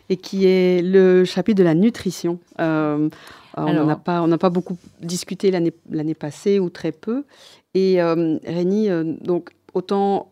et 0.09 0.17
qui 0.17 0.47
est 0.47 0.83
le 0.83 1.25
chapitre 1.25 1.59
de 1.59 1.65
la 1.65 1.75
nutrition. 1.75 2.39
On 2.59 3.09
n'a 3.57 3.97
pas, 3.97 4.27
pas 4.39 4.51
beaucoup 4.51 4.77
discuté 5.01 5.51
l'année 5.51 6.15
passée 6.15 6.59
ou 6.59 6.69
très 6.69 6.93
peu. 6.93 7.25
Et 7.75 8.03
Rémi, 8.03 8.89
donc 9.23 9.51
autant 9.73 10.29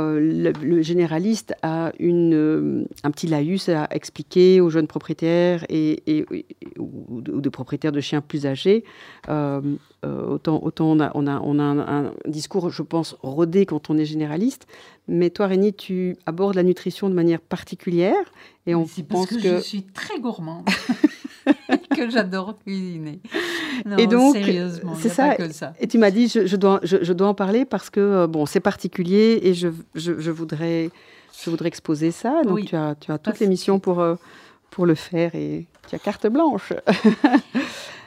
le, 0.00 0.52
le 0.62 0.82
généraliste 0.82 1.54
a 1.62 1.92
une, 1.98 2.34
euh, 2.34 2.84
un 3.04 3.10
petit 3.10 3.26
laïus 3.26 3.68
à 3.68 3.86
expliquer 3.90 4.60
aux 4.60 4.70
jeunes 4.70 4.86
propriétaires 4.86 5.64
et, 5.68 6.02
ou, 6.78 7.20
de- 7.20 7.32
ou 7.32 7.40
des 7.40 7.50
propriétaires 7.50 7.92
de 7.92 8.00
chiens 8.00 8.20
plus 8.20 8.46
âgés. 8.46 8.84
Euh, 9.28 9.60
euh, 10.04 10.26
autant 10.26 10.60
autant 10.62 10.92
on, 10.92 11.00
a, 11.00 11.10
on, 11.14 11.26
a, 11.26 11.40
on 11.40 11.58
a 11.58 11.62
un, 11.62 11.78
un 12.06 12.12
discours, 12.26 12.70
je 12.70 12.82
pense, 12.82 13.16
rodé 13.22 13.66
quand 13.66 13.90
on 13.90 13.98
est 13.98 14.04
généraliste. 14.04 14.66
Mais 15.08 15.30
toi, 15.30 15.46
Rémi, 15.46 15.72
tu 15.72 16.16
abordes 16.26 16.54
la 16.54 16.62
nutrition 16.62 17.08
de 17.08 17.14
manière 17.14 17.40
particulière 17.40 18.32
et 18.66 18.74
on 18.74 18.86
C'est 18.86 19.02
parce 19.02 19.26
pense 19.26 19.38
que, 19.38 19.42
que... 19.42 19.56
je 19.56 19.62
suis 19.62 19.82
très 19.82 20.20
gourmande. 20.20 20.66
que 21.96 22.10
j'adore 22.10 22.58
cuisiner. 22.58 23.20
Non, 23.86 23.96
Et 23.96 24.06
donc, 24.06 24.34
sérieusement, 24.36 24.94
c'est 24.94 25.08
ça. 25.08 25.34
ça. 25.52 25.72
Et 25.80 25.86
tu 25.86 25.96
m'as 25.98 26.10
dit, 26.10 26.28
je, 26.28 26.46
je 26.46 26.56
dois, 26.56 26.80
je, 26.82 26.98
je 27.02 27.12
dois 27.12 27.28
en 27.28 27.34
parler 27.34 27.64
parce 27.64 27.88
que 27.90 28.00
euh, 28.00 28.26
bon, 28.26 28.44
c'est 28.46 28.60
particulier 28.60 29.40
et 29.42 29.54
je, 29.54 29.68
je, 29.94 30.30
voudrais, 30.30 30.90
je 31.42 31.50
voudrais 31.50 31.68
exposer 31.68 32.10
ça. 32.10 32.42
Donc 32.44 32.54
Oui. 32.56 32.64
tu 32.66 32.76
as, 32.76 32.94
tu 33.00 33.10
as 33.10 33.18
toute 33.18 33.40
l'émission 33.40 33.78
pour, 33.80 34.00
euh, 34.00 34.16
pour 34.70 34.84
le 34.84 34.94
faire 34.94 35.34
et 35.34 35.66
tu 35.88 35.94
as 35.94 35.98
carte 35.98 36.26
blanche. 36.26 36.72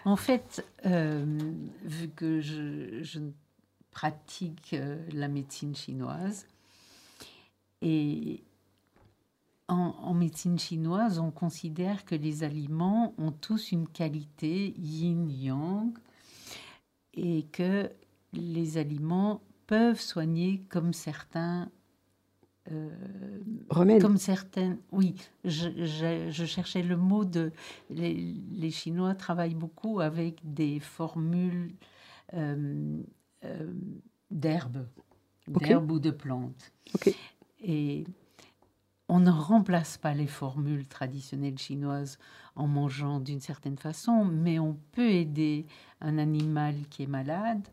En 0.06 0.16
fait, 0.16 0.66
euh, 0.88 1.24
vu 1.84 2.10
que 2.10 2.42
je, 2.42 3.04
je 3.04 3.20
pratique 3.92 4.72
euh, 4.74 4.96
la 5.14 5.28
médecine 5.28 5.76
chinoise, 5.76 6.48
et 7.82 8.44
en, 9.68 9.96
en 10.02 10.14
médecine 10.14 10.60
chinoise, 10.60 11.20
on 11.20 11.32
considère 11.32 12.04
que 12.06 12.16
les 12.16 12.44
aliments 12.44 13.14
ont 13.18 13.32
tous 13.32 13.72
une 13.72 13.88
qualité 13.88 14.74
yin-yang 14.78 15.94
et 17.14 17.44
que 17.52 17.90
les 18.34 18.78
aliments 18.78 19.42
peuvent 19.68 20.00
soigner 20.02 20.62
comme 20.70 20.94
certains 20.94 21.70
euh, 22.72 22.90
Remède. 23.70 24.02
comme 24.02 24.18
certaines, 24.18 24.78
oui, 24.92 25.16
je, 25.46 25.70
je- 25.86 26.30
je 26.30 26.46
cherchais 26.46 26.84
le 26.84 26.96
mot 26.96 27.26
de. 27.26 27.52
Les, 27.90 28.14
les 28.14 28.70
Chinois 28.72 29.16
travaillent 29.16 29.56
beaucoup 29.56 30.00
avec 30.00 30.40
des 30.44 30.80
formules 30.80 31.74
euh, 32.34 33.02
euh, 33.46 33.74
d'herbes, 34.30 34.86
d'herbes 35.48 35.92
ou 35.92 36.00
de 36.00 36.12
plantes. 36.12 36.72
Ok. 36.94 37.16
Et 37.62 38.06
on 39.08 39.20
ne 39.20 39.32
remplace 39.32 39.98
pas 39.98 40.14
les 40.14 40.28
formules 40.28 40.88
traditionnelles 40.88 41.58
chinoises 41.58 42.18
en 42.56 42.68
mangeant 42.68 43.20
d'une 43.20 43.42
certaine 43.42 43.78
façon, 43.78 44.26
mais 44.26 44.60
on 44.60 44.78
peut 44.94 45.10
aider 45.10 45.66
un 46.00 46.18
animal 46.18 46.76
qui 46.90 47.04
est 47.04 47.08
malade 47.08 47.68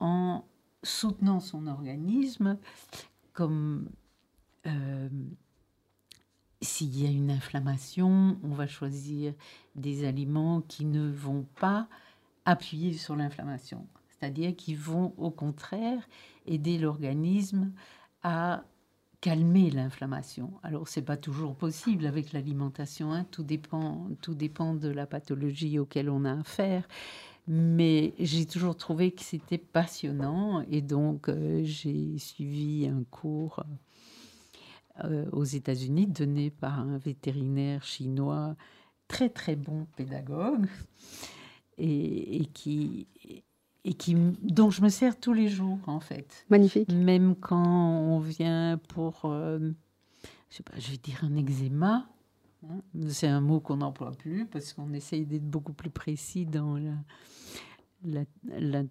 en 0.00 0.44
soutenant 0.82 1.40
son 1.40 1.66
organisme, 1.66 2.58
comme 3.32 3.88
euh, 4.66 5.08
s'il 6.60 6.98
y 7.00 7.06
a 7.06 7.10
une 7.10 7.30
inflammation, 7.30 8.38
on 8.42 8.50
va 8.50 8.66
choisir 8.66 9.34
des 9.74 10.06
aliments 10.06 10.60
qui 10.60 10.84
ne 10.84 11.08
vont 11.08 11.46
pas 11.60 11.88
appuyer 12.44 12.92
sur 12.94 13.16
l'inflammation, 13.16 13.86
c'est-à-dire 14.08 14.54
qui 14.56 14.74
vont 14.74 15.12
au 15.16 15.30
contraire 15.30 16.08
aider 16.46 16.78
l'organisme 16.78 17.72
à 18.22 18.64
calmer 19.20 19.70
l'inflammation. 19.70 20.52
Alors 20.62 20.88
c'est 20.88 21.02
pas 21.02 21.16
toujours 21.16 21.56
possible 21.56 22.06
avec 22.06 22.32
l'alimentation, 22.32 23.12
hein, 23.12 23.24
tout 23.30 23.42
dépend, 23.42 24.08
tout 24.22 24.34
dépend 24.34 24.74
de 24.74 24.88
la 24.88 25.06
pathologie 25.06 25.78
auquel 25.78 26.08
on 26.10 26.24
a 26.24 26.32
affaire. 26.38 26.86
Mais 27.46 28.12
j'ai 28.18 28.44
toujours 28.44 28.76
trouvé 28.76 29.10
que 29.12 29.22
c'était 29.22 29.58
passionnant 29.58 30.60
et 30.70 30.82
donc 30.82 31.28
euh, 31.28 31.62
j'ai 31.64 32.18
suivi 32.18 32.86
un 32.86 33.04
cours 33.04 33.64
euh, 35.04 35.24
aux 35.32 35.44
États-Unis 35.44 36.06
donné 36.06 36.50
par 36.50 36.78
un 36.78 36.98
vétérinaire 36.98 37.84
chinois 37.84 38.54
très 39.08 39.30
très 39.30 39.56
bon 39.56 39.86
pédagogue 39.96 40.66
et, 41.78 42.42
et 42.42 42.46
qui 42.46 43.08
et 43.88 43.94
qui 43.94 44.14
dont 44.42 44.68
je 44.70 44.82
me 44.82 44.90
sers 44.90 45.18
tous 45.18 45.32
les 45.32 45.48
jours 45.48 45.78
en 45.86 45.98
fait. 45.98 46.44
Magnifique. 46.50 46.92
Même 46.92 47.34
quand 47.34 47.66
on 47.66 48.18
vient 48.20 48.78
pour, 48.88 49.22
euh, 49.24 49.58
je 50.50 50.56
sais 50.56 50.62
pas, 50.62 50.78
je 50.78 50.90
vais 50.90 50.98
dire 50.98 51.24
un 51.24 51.34
eczéma. 51.36 52.06
hein. 52.68 52.80
C'est 53.08 53.28
un 53.28 53.40
mot 53.40 53.60
qu'on 53.60 53.78
n'emploie 53.78 54.12
plus 54.12 54.44
parce 54.46 54.74
qu'on 54.74 54.92
essaye 54.92 55.24
d'être 55.24 55.48
beaucoup 55.48 55.72
plus 55.72 55.88
précis 55.90 56.44
dans 56.44 56.76
la, 56.76 56.92
la, 58.04 58.24
la- 58.58 58.82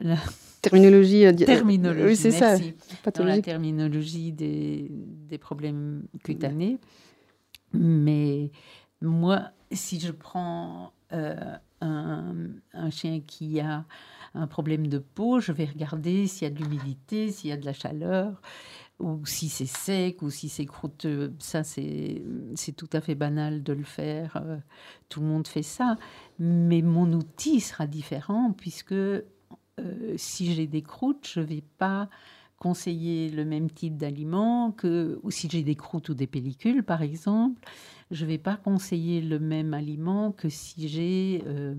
la 0.00 0.16
Terminologie. 0.62 1.24
euh, 1.26 1.32
terminologie. 1.32 2.04
Oui, 2.06 2.16
c'est 2.16 2.32
ça. 2.32 2.56
Dans 3.14 3.24
la 3.24 3.40
terminologie 3.40 4.32
des, 4.32 4.88
des 4.90 5.38
problèmes 5.38 6.06
cutanés. 6.24 6.78
Mais 7.72 8.50
moi, 9.00 9.50
si 9.70 10.00
je 10.00 10.10
prends 10.12 10.92
euh, 11.12 11.56
un, 11.82 12.90
chien 12.90 13.20
qui 13.20 13.60
a 13.60 13.84
un 14.34 14.46
problème 14.46 14.86
de 14.86 14.98
peau, 14.98 15.40
je 15.40 15.52
vais 15.52 15.66
regarder 15.66 16.26
s'il 16.26 16.48
y 16.48 16.50
a 16.50 16.54
de 16.54 16.62
l'humidité, 16.62 17.30
s'il 17.30 17.50
y 17.50 17.52
a 17.52 17.56
de 17.56 17.66
la 17.66 17.72
chaleur, 17.72 18.40
ou 18.98 19.24
si 19.26 19.48
c'est 19.48 19.66
sec, 19.66 20.22
ou 20.22 20.30
si 20.30 20.48
c'est 20.48 20.66
croûteux. 20.66 21.34
Ça, 21.38 21.64
c'est 21.64 22.22
c'est 22.54 22.72
tout 22.72 22.88
à 22.92 23.00
fait 23.00 23.14
banal 23.14 23.62
de 23.62 23.72
le 23.72 23.84
faire. 23.84 24.36
euh, 24.36 24.58
Tout 25.08 25.20
le 25.20 25.26
monde 25.26 25.46
fait 25.48 25.62
ça. 25.62 25.96
Mais 26.38 26.82
mon 26.82 27.12
outil 27.12 27.60
sera 27.60 27.86
différent 27.86 28.52
puisque 28.52 28.92
euh, 28.92 29.22
si 30.16 30.54
j'ai 30.54 30.66
des 30.66 30.82
croûtes, 30.82 31.28
je 31.32 31.40
ne 31.40 31.46
vais 31.46 31.64
pas 31.78 32.08
conseiller 32.58 33.28
le 33.28 33.44
même 33.44 33.70
type 33.70 33.96
d'aliment 33.96 34.70
que, 34.70 35.18
ou 35.24 35.32
si 35.32 35.48
j'ai 35.50 35.64
des 35.64 35.74
croûtes 35.74 36.10
ou 36.10 36.14
des 36.14 36.28
pellicules, 36.28 36.84
par 36.84 37.02
exemple, 37.02 37.60
je 38.12 38.24
ne 38.24 38.30
vais 38.30 38.38
pas 38.38 38.56
conseiller 38.56 39.20
le 39.20 39.38
même 39.40 39.74
aliment 39.74 40.30
que 40.32 40.48
si 40.48 40.86
j'ai 40.88 41.42
euh, 41.46 41.74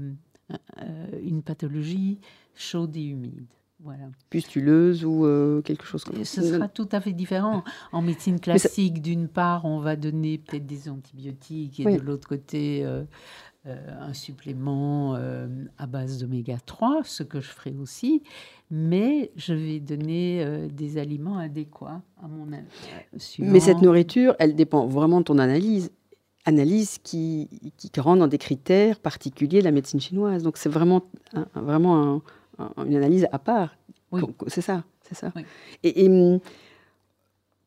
euh, 0.82 1.08
une 1.24 1.42
pathologie 1.44 2.20
chaude 2.56 2.96
et 2.98 3.04
humide. 3.06 3.46
Voilà. 3.80 4.06
Pustuleuse 4.30 5.04
ou 5.04 5.26
euh, 5.26 5.62
quelque 5.62 5.84
chose 5.86 6.04
comme 6.06 6.16
Et 6.18 6.24
ce 6.26 6.42
sera 6.42 6.68
tout 6.70 6.88
à 6.92 7.02
fait 7.02 7.12
différent. 7.12 7.64
En 7.92 8.02
médecine 8.02 8.38
ça- 8.38 8.44
classique, 8.44 9.02
d'une 9.02 9.28
part, 9.28 9.66
on 9.66 9.80
va 9.80 9.96
donner 9.98 10.38
peut-être 10.38 10.66
des 10.66 10.88
antibiotiques 10.90 11.80
et 11.82 11.86
Oui. 11.86 11.98
de 11.98 12.02
l'autre 12.02 12.28
côté, 12.30 12.86
euh, 12.86 13.04
euh, 13.66 13.76
un 14.00 14.14
supplément 14.14 15.16
à 15.78 15.86
base 15.88 16.18
d'oméga 16.20 16.58
3, 16.66 17.02
ce 17.04 17.24
que 17.24 17.42
je 17.42 17.50
ferai 17.50 17.76
aussi. 17.76 18.24
Mais 18.72 19.32
je 19.36 19.54
vais 19.54 19.80
donner 19.82 20.68
des 20.72 20.98
aliments 20.98 21.38
adéquats 21.38 22.02
à 22.24 22.28
mon 22.28 22.54
avis. 22.54 22.66
Mais 23.40 23.60
cette 23.60 23.82
nourriture, 23.82 24.34
elle 24.40 24.56
dépend 24.56 24.88
vraiment 24.88 25.20
de 25.20 25.26
ton 25.26 25.40
analyse. 25.40 25.92
Analyse 26.46 26.98
qui, 27.02 27.48
qui 27.78 27.90
rentre 28.00 28.20
dans 28.20 28.28
des 28.28 28.38
critères 28.38 29.00
particuliers 29.00 29.60
de 29.60 29.66
la 29.66 29.72
médecine 29.72 30.02
chinoise. 30.02 30.44
Donc 30.44 30.58
c'est 30.58 30.70
vraiment, 30.70 31.04
un- 31.34 31.48
vraiment 31.56 31.96
un- 31.96 32.22
un- 32.78 32.86
une 32.86 32.96
analyse 32.96 33.28
à 33.32 33.40
part. 33.40 33.78
Oui. 34.12 34.22
C'est 34.48 34.62
ça, 34.62 34.84
c'est 35.02 35.16
ça. 35.16 35.32
Oui. 35.36 35.44
Et, 35.84 36.04
et, 36.06 36.10
hum, 36.10 36.40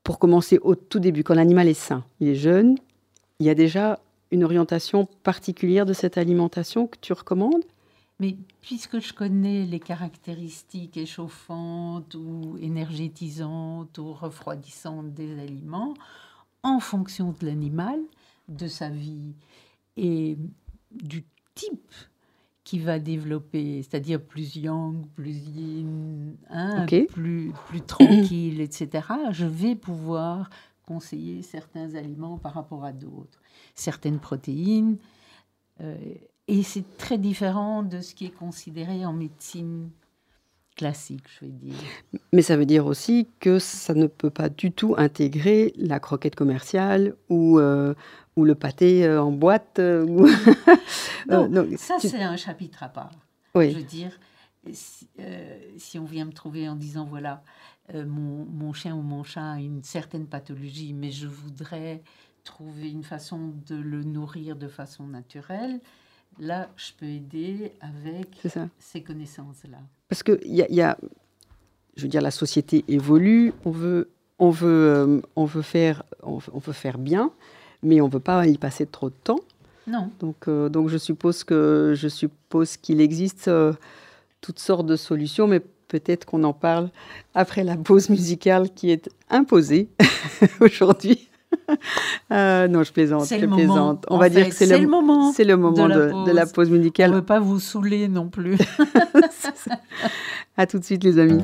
pour 0.03 0.19
commencer 0.19 0.59
au 0.63 0.75
tout 0.75 1.01
début, 1.01 1.25
quand 1.25 1.35
l'animal 1.35 1.69
est 1.69 1.75
sain, 1.75 2.05
il 2.21 2.29
est 2.29 2.35
jeune, 2.37 2.77
il 3.41 3.47
y 3.47 3.51
a 3.51 3.55
déjà 3.55 3.99
une 4.31 4.45
orientation 4.45 5.07
particulière 5.23 5.87
de 5.87 5.93
cette 5.93 6.19
alimentation 6.19 6.87
que 6.87 6.99
tu 7.01 7.13
recommandes? 7.13 7.65
Mais 8.19 8.37
puisque 8.63 8.99
je 9.01 9.13
connais 9.13 9.65
les 9.67 9.81
caractéristiques 9.81 10.97
échauffantes 10.97 12.15
ou 12.15 12.57
énergétisantes 12.61 13.99
ou 13.99 14.13
refroidissantes 14.13 15.13
des 15.13 15.39
aliments, 15.41 15.95
en 16.63 16.81
fonction 16.81 17.35
de 17.39 17.47
l'animal, 17.47 18.01
de 18.49 18.69
sa 18.69 18.89
vie 18.89 19.35
et 19.97 20.37
du 20.93 21.25
type 21.55 21.93
qui 22.65 22.81
va 22.81 22.99
développer, 22.99 23.83
c'est-à-dire 23.83 24.21
plus 24.21 24.57
yang, 24.57 25.07
plus 25.15 25.49
yin, 25.49 26.37
hein, 26.51 26.85
plus, 27.09 27.53
plus 27.69 27.81
tranquille, 27.81 28.61
etc., 28.61 29.07
je 29.31 29.47
vais 29.47 29.77
pouvoir 29.77 30.51
conseiller 30.85 31.43
certains 31.43 31.95
aliments 31.95 32.39
par 32.39 32.55
rapport 32.55 32.85
à 32.85 32.93
d'autres. 32.93 33.41
Certaines 33.75 34.19
protéines, 34.19 34.99
euh, 35.81 35.97
et 36.49 36.63
c'est 36.63 36.97
très 36.97 37.19
différent 37.19 37.83
de 37.83 38.01
ce 38.01 38.15
qui 38.15 38.27
est 38.27 38.37
considéré 38.37 39.07
en 39.07 39.13
médecine 39.13 39.91
classique, 40.77 41.25
je 41.41 41.47
vais 41.47 41.51
dire. 41.53 41.75
Mais 42.33 42.43
ça 42.43 42.57
veut 42.57 42.67
dire 42.67 42.87
aussi 42.87 43.27
que 43.41 43.59
ça 43.59 43.95
ne 43.95 44.07
peut 44.07 44.31
pas 44.31 44.49
du 44.49 44.71
tout 44.71 44.95
intégrer 44.99 45.73
la 45.77 45.99
croquette 46.01 46.37
commerciale 46.37 47.15
ou, 47.29 47.59
euh, 47.59 47.95
ou 48.37 48.45
le 48.45 48.55
pâté 48.55 49.05
euh, 49.05 49.21
en 49.23 49.33
boîte. 49.33 49.79
euh, 49.79 50.07
ou- 50.07 50.27
Non, 51.29 51.49
non, 51.49 51.67
ça 51.77 51.97
tu- 52.01 52.09
c'est 52.09 52.23
un 52.23 52.37
chapitre 52.37 52.83
à 52.83 52.89
part. 52.89 53.11
Oui. 53.55 53.73
Je 53.73 53.77
veux 53.79 53.83
dire, 53.83 54.13
si, 54.73 55.09
euh, 55.19 55.59
si 55.79 55.99
on 55.99 56.05
vient 56.05 56.25
me 56.27 56.33
trouver 56.33 56.69
en 56.69 56.77
disant, 56.77 57.05
voilà, 57.07 57.43
euh, 57.95 58.05
mon, 58.07 58.45
mon 58.45 58.73
chien 58.73 58.95
ou 58.95 59.03
mon 59.03 59.25
chat 59.25 59.53
a 59.53 59.59
une 59.59 59.83
certaine 59.83 60.27
pathologie, 60.27 60.93
mais 60.93 61.11
je 61.11 61.27
voudrais 61.27 62.03
trouver 62.45 62.91
une 62.91 63.03
façon 63.03 63.55
de 63.67 63.75
le 63.77 64.05
nourrir 64.05 64.57
de 64.57 64.69
façon 64.69 65.07
naturelle, 65.07 65.81
là, 66.39 66.69
je 66.77 66.93
peux 66.99 67.07
aider 67.07 67.73
avec 67.81 68.37
ces 68.79 69.03
connaissances-là. 69.03 69.79
Parce 70.09 70.23
que 70.23 70.39
il 70.45 70.55
y 70.55 70.63
a, 70.63 70.71
y 70.71 70.81
a- 70.81 70.97
je 71.97 72.03
veux 72.03 72.09
dire, 72.09 72.21
la 72.23 72.31
société 72.31 72.85
évolue, 72.89 73.53
on 73.65 73.71
veut, 73.71 74.11
on 74.39 74.51
veut, 74.51 74.69
euh, 74.95 75.21
on 75.35 75.45
veut, 75.47 75.63
faire, 75.63 76.03
on 76.23 76.39
veut 76.39 76.73
faire 76.75 76.99
bien, 76.99 77.31
mais 77.83 78.01
on 78.01 78.07
ne 78.09 78.13
veut 78.13 78.21
pas 78.21 78.47
y 78.47 78.59
passer 78.59 78.87
trop 78.87 79.09
de 79.09 79.15
temps. 79.25 79.41
Non. 79.87 80.11
Donc, 80.21 80.49
euh, 80.49 80.69
donc 80.69 80.89
je 80.89 80.99
suppose 80.99 81.43
que 81.45 81.95
je 81.97 82.09
suppose 82.09 82.77
qu'il 82.77 83.01
existe 83.01 83.49
euh, 83.49 83.73
toutes 84.41 84.59
sortes 84.59 84.87
de 84.87 84.97
solutions, 84.97 85.47
mais 85.47 85.61
peut-être 85.61 86.25
qu'on 86.27 86.43
en 86.45 86.53
parle 86.53 86.91
après 87.35 87.63
la 87.65 87.77
pause 87.77 88.11
musicale 88.11 88.71
qui 88.75 88.91
est 88.91 89.09
imposée 89.31 89.89
aujourd'hui. 90.61 91.26
Euh, 92.33 92.67
non, 92.69 92.83
je 92.83 92.93
plaisante, 92.93 93.25
C'est 93.25 93.39
moment. 93.41 93.57
plaisante. 93.57 94.05
On 94.11 94.17
En 94.17 94.19
va 94.19 94.29
dire 94.29 94.49
que 94.49 94.55
c'est 94.55 94.67
le, 94.67 94.79
le 94.79 94.89
moment 94.89 95.33
c'est 95.33 95.45
le 95.45 95.57
moment 95.57 95.87
de 95.89 95.93
la 95.95 96.07
de, 96.07 96.25
de 96.27 96.33
la 96.33 96.43
pause. 96.43 96.53
pause 96.53 96.69
On 96.69 96.73
ne 96.73 96.79
musicale. 96.79 97.13
veut 97.13 97.23
pas 97.23 97.39
vous 97.39 97.61
saouler 97.61 98.09
non 98.09 98.29
plus. 98.29 98.57
À 100.57 100.67
tout 100.67 100.79
de 100.79 100.85
suite, 100.85 101.05
les 101.05 101.19
amis. 101.19 101.43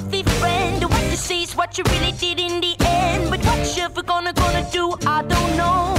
The 0.00 0.22
friend. 0.40 0.82
What 0.84 1.02
you 1.10 1.16
see 1.16 1.42
is 1.42 1.54
what 1.54 1.76
you 1.76 1.84
really 1.90 2.12
did 2.12 2.38
in 2.40 2.60
the 2.60 2.74
end. 2.80 3.30
But 3.30 3.40
what 3.44 3.76
you 3.76 3.84
ever 3.84 4.02
gonna 4.02 4.32
gonna 4.32 4.66
do, 4.72 4.94
I 5.06 5.22
don't 5.22 5.56
know. 5.56 5.94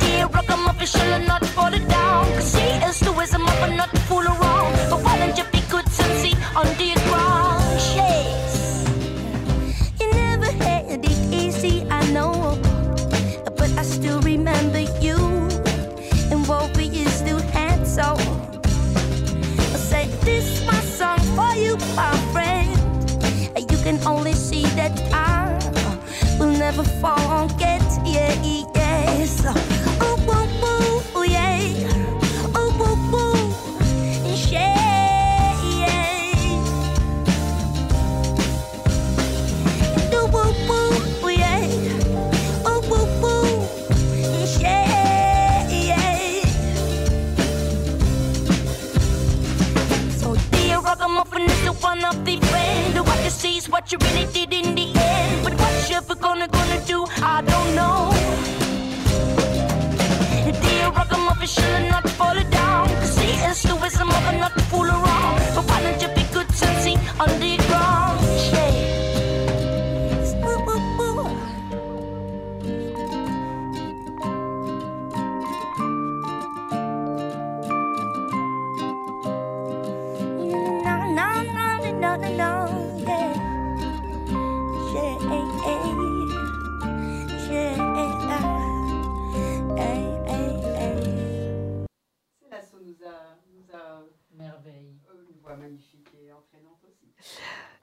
Dear 0.00 0.26
ragamuffin 0.26 0.86
shall 0.86 1.20
not 1.20 1.44
fall 1.46 1.70
down. 1.70 2.24
Cause 2.34 2.54
he 2.54 2.68
is 2.88 3.00
the 3.00 3.12
wisdom 3.12 3.46
of 3.46 3.62
a 3.62 3.76
not 3.76 3.90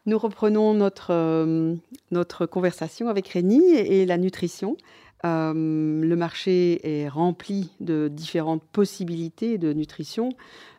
Nous 0.06 0.18
reprenons 0.18 0.74
notre, 0.74 1.12
euh, 1.12 1.76
notre 2.10 2.46
conversation 2.46 3.08
avec 3.08 3.28
Rémi 3.28 3.64
et, 3.64 4.02
et 4.02 4.06
la 4.06 4.18
nutrition. 4.18 4.78
Euh, 5.24 5.54
le 5.54 6.16
marché 6.16 7.04
est 7.04 7.08
rempli 7.08 7.72
de 7.80 8.08
différentes 8.08 8.64
possibilités 8.64 9.60
de 9.60 9.72
nutrition 9.72 10.30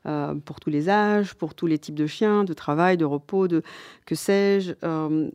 euh, 0.07 0.35
pour 0.35 0.59
tous 0.59 0.71
les 0.71 0.89
âges, 0.89 1.35
pour 1.35 1.55
tous 1.55 1.69
les 1.69 1.79
types 1.79 1.95
de 1.95 2.09
chiens, 2.09 2.43
de 2.43 2.53
travail, 2.53 2.97
de 2.97 3.05
repos, 3.05 3.47
de 3.47 3.63
que 4.05 4.17
sais-je. 4.17 4.73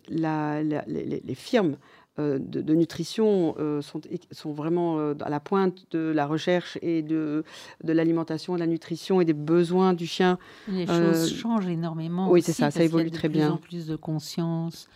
Les, 0.10 1.36
firmes 1.36 1.78
de, 2.20 2.62
de 2.62 2.74
nutrition 2.76 3.56
euh, 3.60 3.82
sont, 3.82 4.02
sont 4.32 4.52
vraiment 4.52 4.98
euh, 5.00 5.14
à 5.22 5.30
la 5.30 5.40
pointe 5.40 5.86
de 5.92 6.00
la 6.14 6.26
recherche 6.26 6.78
et 6.82 7.02
de, 7.04 7.44
de 7.84 7.94
l'alimentation, 7.94 8.56
de 8.56 8.60
la 8.60 8.68
nutrition 8.68 9.22
et 9.22 9.26
des 9.26 9.34
besoins 9.34 9.94
du 9.94 10.08
chien 10.08 10.38
Les 10.68 10.90
Euh, 10.90 11.14
choses 11.14 11.34
changent 11.34 11.68
énormément. 11.68 12.30
oui, 12.32 12.42
c'est 12.42 12.52
ça, 12.54 12.58
ça 12.58 12.64
parce 12.66 12.74
qu'il 12.76 12.82
y 12.82 12.86
a 12.86 12.88
évolue 12.88 13.10
de 13.12 13.16
très 13.16 13.30
plus 13.30 13.38
bien. 13.40 13.52
en 13.52 13.58
plus 13.58 13.86
de 13.88 13.96
conscience 13.96 14.88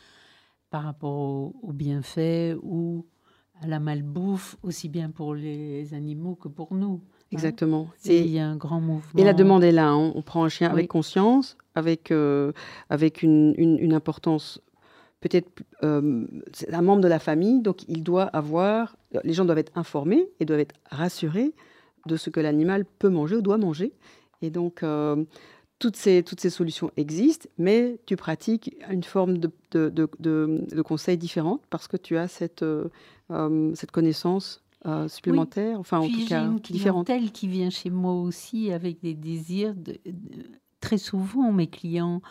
par 0.70 0.84
rapport 0.84 1.12
au- 1.20 1.54
aux 1.64 1.74
bienfaits 1.74 2.58
ou 2.64 3.06
à 3.62 3.68
la 3.68 3.80
malbouffe, 3.80 4.58
aussi 4.64 4.90
bien 4.90 5.12
pour 5.12 5.36
les 5.36 5.94
animaux 5.94 6.36
que 6.36 6.48
pour 6.48 6.74
nous. 6.74 7.02
hein. 7.04 7.16
Exactement. 7.34 7.88
Et 8.06 8.18
Et- 8.18 8.22
il 8.26 8.32
y 8.32 8.40
a 8.40 8.48
un 8.48 8.56
grand 8.58 8.82
mouvement. 8.82 9.22
Et 9.22 9.24
la 9.24 9.34
demande 9.34 9.64
est 9.64 9.72
là. 9.72 9.90
hein. 9.90 10.12
On 10.16 10.22
prend 10.22 10.44
un 10.44 10.50
chien 10.50 10.68
Oui. 10.70 10.74
avec 10.74 10.88
conscience, 10.90 11.56
avec, 11.76 12.12
euh, 12.12 12.52
avec 12.90 13.22
une, 13.22 13.54
une- 13.58 13.78
une 13.78 13.94
importance 13.94 14.60
peut-être. 15.22 15.50
euh, 15.84 16.26
un 16.72 16.82
membre 16.82 17.02
de 17.02 17.08
la 17.08 17.20
famille, 17.20 17.62
donc 17.62 17.88
il 17.88 18.04
doit 18.04 18.24
avoir. 18.26 18.98
Les 19.24 19.34
gens 19.34 19.46
doivent 19.46 19.58
être 19.60 19.72
informés 19.78 20.28
et 20.40 20.46
doivent 20.46 20.60
être 20.60 20.76
rassurés 20.92 21.54
de 22.08 22.18
ce 22.18 22.30
que 22.30 22.40
l'animal 22.40 22.86
peut 23.00 23.10
manger 23.10 23.38
ou 23.38 23.42
doit 23.42 23.58
manger. 23.58 23.94
Et 24.42 24.50
donc. 24.50 24.84
euh, 24.84 25.24
toutes 25.80 25.96
ces, 25.96 26.22
toutes 26.22 26.40
ces 26.40 26.52
solutions 26.52 26.92
existent, 26.96 27.50
mais 27.58 27.98
tu 28.06 28.16
pratiques 28.16 28.76
une 28.92 29.02
forme 29.02 29.40
de, 29.40 29.50
de, 29.72 29.90
de, 29.90 30.08
de- 30.20 30.64
de 30.72 30.82
conseil 30.84 31.18
différente 31.18 31.64
parce 31.72 31.88
que 31.88 31.98
tu 31.98 32.18
as 32.18 32.28
cette, 32.28 32.62
euh, 32.62 32.88
cette 33.74 33.90
connaissance 33.90 34.64
euh, 34.86 35.08
supplémentaire, 35.08 35.80
enfin 35.80 35.98
en 35.98 36.04
Puis 36.04 36.14
tout 36.14 36.20
j'ai 36.20 36.28
cas 36.28 36.44
une 36.46 36.60
différente. 36.60 37.08
clientèle 37.08 37.32
qui 37.32 37.48
vient 37.48 37.72
chez 37.72 37.90
moi 37.90 38.14
aussi 38.14 38.72
avec 38.72 39.02
des 39.02 39.16
désirs. 39.16 39.74
de- 39.74 39.98
très 40.82 41.00
souvent, 41.00 41.52
mes 41.52 41.66
clients 41.66 42.22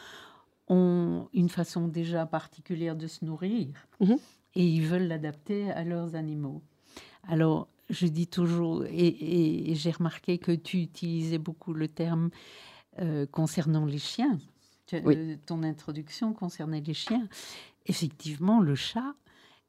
ont 0.71 1.29
une 1.35 1.49
façon 1.51 1.87
déjà 1.89 2.25
particulière 2.25 2.97
de 2.97 3.07
se 3.07 3.25
nourrir 3.25 3.69
Mhm. 4.01 4.17
et 4.55 4.65
ils 4.67 4.87
veulent 4.87 5.09
l'adapter 5.09 5.71
à 5.73 5.85
leurs 5.85 6.15
animaux. 6.15 6.63
Alors, 7.29 7.69
je 7.91 8.07
dis 8.07 8.29
toujours, 8.29 8.85
et, 8.85 8.89
et- 9.09 9.71
et 9.73 9.75
j'ai 9.75 9.91
remarqué 9.91 10.39
que 10.39 10.53
tu 10.53 10.79
utilisais 10.81 11.39
beaucoup 11.39 11.75
le 11.75 11.89
terme 11.89 12.31
euh, 13.01 13.27
concernant 13.27 13.85
les 13.85 13.99
chiens. 13.99 14.39
Tu- 14.87 15.01
Oui. 15.05 15.15
euh, 15.17 15.37
ton 15.47 15.63
introduction 15.63 16.33
concernait 16.33 16.81
les 16.81 16.95
chiens. 16.95 17.29
Effectivement, 17.87 18.61
le 18.61 18.75
chat 18.75 19.15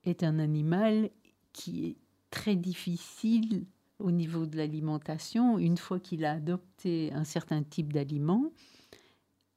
est 0.05 0.23
un 0.23 0.39
animal 0.39 1.09
qui 1.53 1.85
est 1.85 1.95
très 2.31 2.55
difficile 2.55 3.65
au 3.99 4.11
niveau 4.11 4.45
de 4.45 4.57
l'alimentation. 4.57 5.57
Une 5.59 5.77
fois 5.77 5.99
qu'il 5.99 6.25
a 6.25 6.31
adopté 6.33 7.11
un 7.13 7.23
certain 7.23 7.61
type 7.63 7.93
d'aliment, 7.93 8.51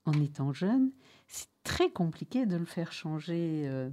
en 0.07 0.13
étant 0.21 0.53
jeune, 0.53 0.91
c'est 1.29 1.49
très 1.63 1.91
compliqué 1.91 2.47
de 2.47 2.57
le 2.57 2.65
faire 2.67 2.93
changer 2.93 3.65
euh, 3.67 3.91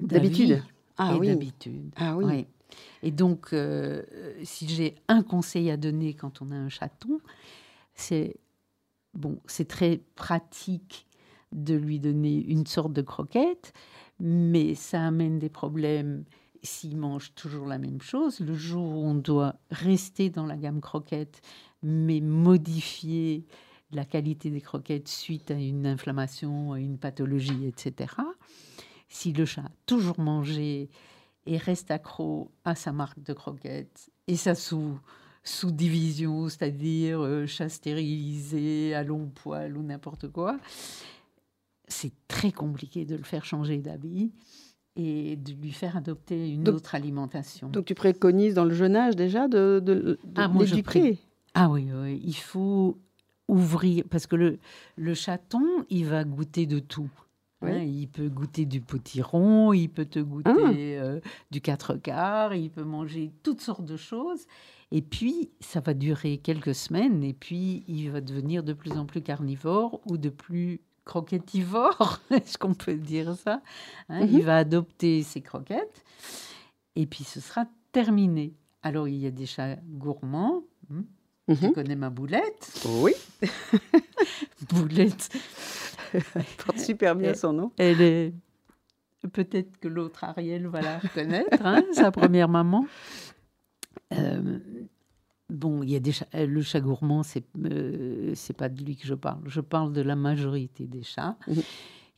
D'habitude. 0.00 0.62
Ah 0.98 1.14
et 1.14 1.18
oui. 1.18 1.28
d'habitude. 1.28 1.92
Ah 1.96 2.16
oui. 2.16 2.24
Oui. 2.24 2.46
Et 3.02 3.10
donc, 3.10 3.52
euh, 3.52 4.02
si 4.42 4.68
j'ai 4.68 4.96
un 5.08 5.22
conseil 5.22 5.70
à 5.70 5.76
donner 5.76 6.14
quand 6.14 6.42
on 6.42 6.50
a 6.50 6.56
un 6.56 6.68
chaton, 6.68 7.20
c'est 7.94 8.36
bon, 9.14 9.40
c'est 9.46 9.68
très 9.68 10.00
pratique 10.14 11.06
de 11.52 11.74
lui 11.74 12.00
donner 12.00 12.44
une 12.44 12.66
sorte 12.66 12.92
de 12.92 13.02
croquette, 13.02 13.72
mais 14.18 14.74
ça 14.74 15.06
amène 15.06 15.38
des 15.38 15.48
problèmes 15.48 16.24
s'il 16.62 16.96
mange 16.96 17.32
toujours 17.34 17.66
la 17.66 17.78
même 17.78 18.00
chose. 18.00 18.40
Le 18.40 18.54
jour 18.54 18.96
où 18.96 19.06
on 19.06 19.14
doit 19.14 19.54
rester 19.70 20.28
dans 20.30 20.46
la 20.46 20.56
gamme 20.56 20.80
croquette, 20.80 21.40
mais 21.82 22.20
modifier 22.20 23.46
la 23.92 24.04
qualité 24.04 24.50
des 24.50 24.60
croquettes 24.60 25.08
suite 25.08 25.50
à 25.50 25.54
une 25.54 25.86
inflammation, 25.86 26.72
à 26.72 26.80
une 26.80 26.98
pathologie, 26.98 27.66
etc. 27.66 28.12
Si 29.08 29.32
le 29.32 29.44
chat 29.44 29.62
a 29.62 29.70
toujours 29.86 30.18
mangé 30.18 30.88
et 31.46 31.56
reste 31.58 31.90
accro 31.92 32.50
à 32.64 32.74
sa 32.74 32.92
marque 32.92 33.22
de 33.22 33.32
croquettes 33.32 34.10
et 34.26 34.36
sa 34.36 34.54
sous 34.54 34.98
sous-division, 35.44 36.48
c'est-à-dire 36.48 37.20
euh, 37.20 37.46
chat 37.46 37.68
stérilisé, 37.68 38.94
à 38.94 39.04
long 39.04 39.30
poil 39.32 39.76
ou 39.78 39.82
n'importe 39.82 40.26
quoi, 40.28 40.58
c'est 41.86 42.12
très 42.26 42.50
compliqué 42.50 43.04
de 43.04 43.14
le 43.14 43.22
faire 43.22 43.44
changer 43.44 43.78
d'habit 43.78 44.32
et 44.96 45.36
de 45.36 45.52
lui 45.52 45.70
faire 45.70 45.96
adopter 45.96 46.50
une 46.50 46.64
Donc- 46.64 46.76
autre 46.76 46.94
alimentation. 46.96 47.68
Donc 47.68 47.84
tu 47.84 47.94
préconises 47.94 48.54
dans 48.54 48.64
le 48.64 48.74
jeune 48.74 48.96
âge 48.96 49.14
déjà 49.14 49.46
de, 49.46 49.80
de, 49.84 49.94
de 49.94 50.18
Ah, 50.34 50.48
moi, 50.48 50.64
je 50.64 50.74
l'éduquer? 50.74 51.18
Ah 51.54 51.70
oui, 51.70 51.88
oui, 51.94 52.20
il 52.24 52.34
faut 52.36 52.98
ouvrir, 53.48 54.04
parce 54.10 54.26
que 54.26 54.36
le, 54.36 54.58
le 54.96 55.14
chaton, 55.14 55.64
il 55.90 56.06
va 56.06 56.24
goûter 56.24 56.66
de 56.66 56.78
tout. 56.78 57.10
Oui. 57.62 57.70
Hein, 57.70 57.82
il 57.84 58.06
peut 58.08 58.28
goûter 58.28 58.66
du 58.66 58.80
potiron, 58.82 59.72
il 59.72 59.88
peut 59.88 60.04
te 60.04 60.18
goûter 60.18 60.50
Ah. 60.98 61.02
euh, 61.04 61.20
du 61.50 61.60
quatre 61.60 61.94
quarts, 61.96 62.54
il 62.54 62.70
peut 62.70 62.84
manger 62.84 63.32
toutes 63.42 63.60
sortes 63.62 63.84
de 63.84 63.96
choses. 63.96 64.46
Et 64.92 65.00
puis, 65.02 65.50
ça 65.60 65.80
va 65.80 65.94
durer 65.94 66.38
quelques 66.38 66.74
semaines, 66.74 67.24
et 67.24 67.32
puis 67.32 67.82
il 67.88 68.10
va 68.10 68.20
devenir 68.20 68.62
de 68.62 68.72
plus 68.72 68.92
en 68.92 69.06
plus 69.06 69.22
carnivore 69.22 70.00
ou 70.06 70.16
de 70.18 70.28
plus 70.28 70.80
croquettivore, 71.04 72.20
est-ce 72.30 72.58
qu'on 72.58 72.74
peut 72.74 72.96
dire 72.96 73.34
ça 73.36 73.62
Hein, 74.08 74.26
Mhm. 74.26 74.34
Il 74.34 74.42
va 74.42 74.58
adopter 74.58 75.22
ses 75.22 75.40
croquettes, 75.40 76.04
et 76.94 77.06
puis 77.06 77.24
ce 77.24 77.40
sera 77.40 77.66
terminé. 77.92 78.54
Alors, 78.82 79.08
il 79.08 79.16
y 79.16 79.26
a 79.26 79.30
des 79.30 79.46
chats 79.46 79.76
gourmands. 79.84 80.62
Hein, 81.48 81.54
Tu 81.60 81.72
connais 81.72 81.96
ma 81.96 82.10
boulette 82.10 82.82
Oui, 82.86 83.12
Boulette, 84.70 85.28
porte 86.64 86.78
super 86.78 87.14
bien 87.14 87.34
son 87.34 87.52
nom. 87.52 87.72
elle 87.78 88.00
est. 88.00 88.32
Peut-être 89.32 89.78
que 89.78 89.88
l'autre 89.88 90.22
Ariel 90.24 90.66
va 90.68 90.80
la 90.82 90.98
reconnaître, 90.98 91.58
hein, 91.64 91.82
sa 91.92 92.10
première 92.12 92.48
maman. 92.48 92.86
Euh, 94.12 94.58
bon, 95.50 95.82
il 95.82 95.90
y 95.90 95.96
a 95.96 96.00
des 96.00 96.12
chats- 96.12 96.28
le 96.34 96.62
chat 96.62 96.80
gourmand, 96.80 97.22
c'est 97.24 97.44
euh, 97.64 98.32
c'est 98.36 98.52
pas 98.56 98.68
de 98.68 98.82
lui 98.84 98.96
que 98.96 99.06
je 99.06 99.14
parle. 99.14 99.40
Je 99.46 99.60
parle 99.60 99.92
de 99.92 100.00
la 100.02 100.14
majorité 100.16 100.86
des 100.86 101.02
chats 101.02 101.36
Mhm. 101.48 101.62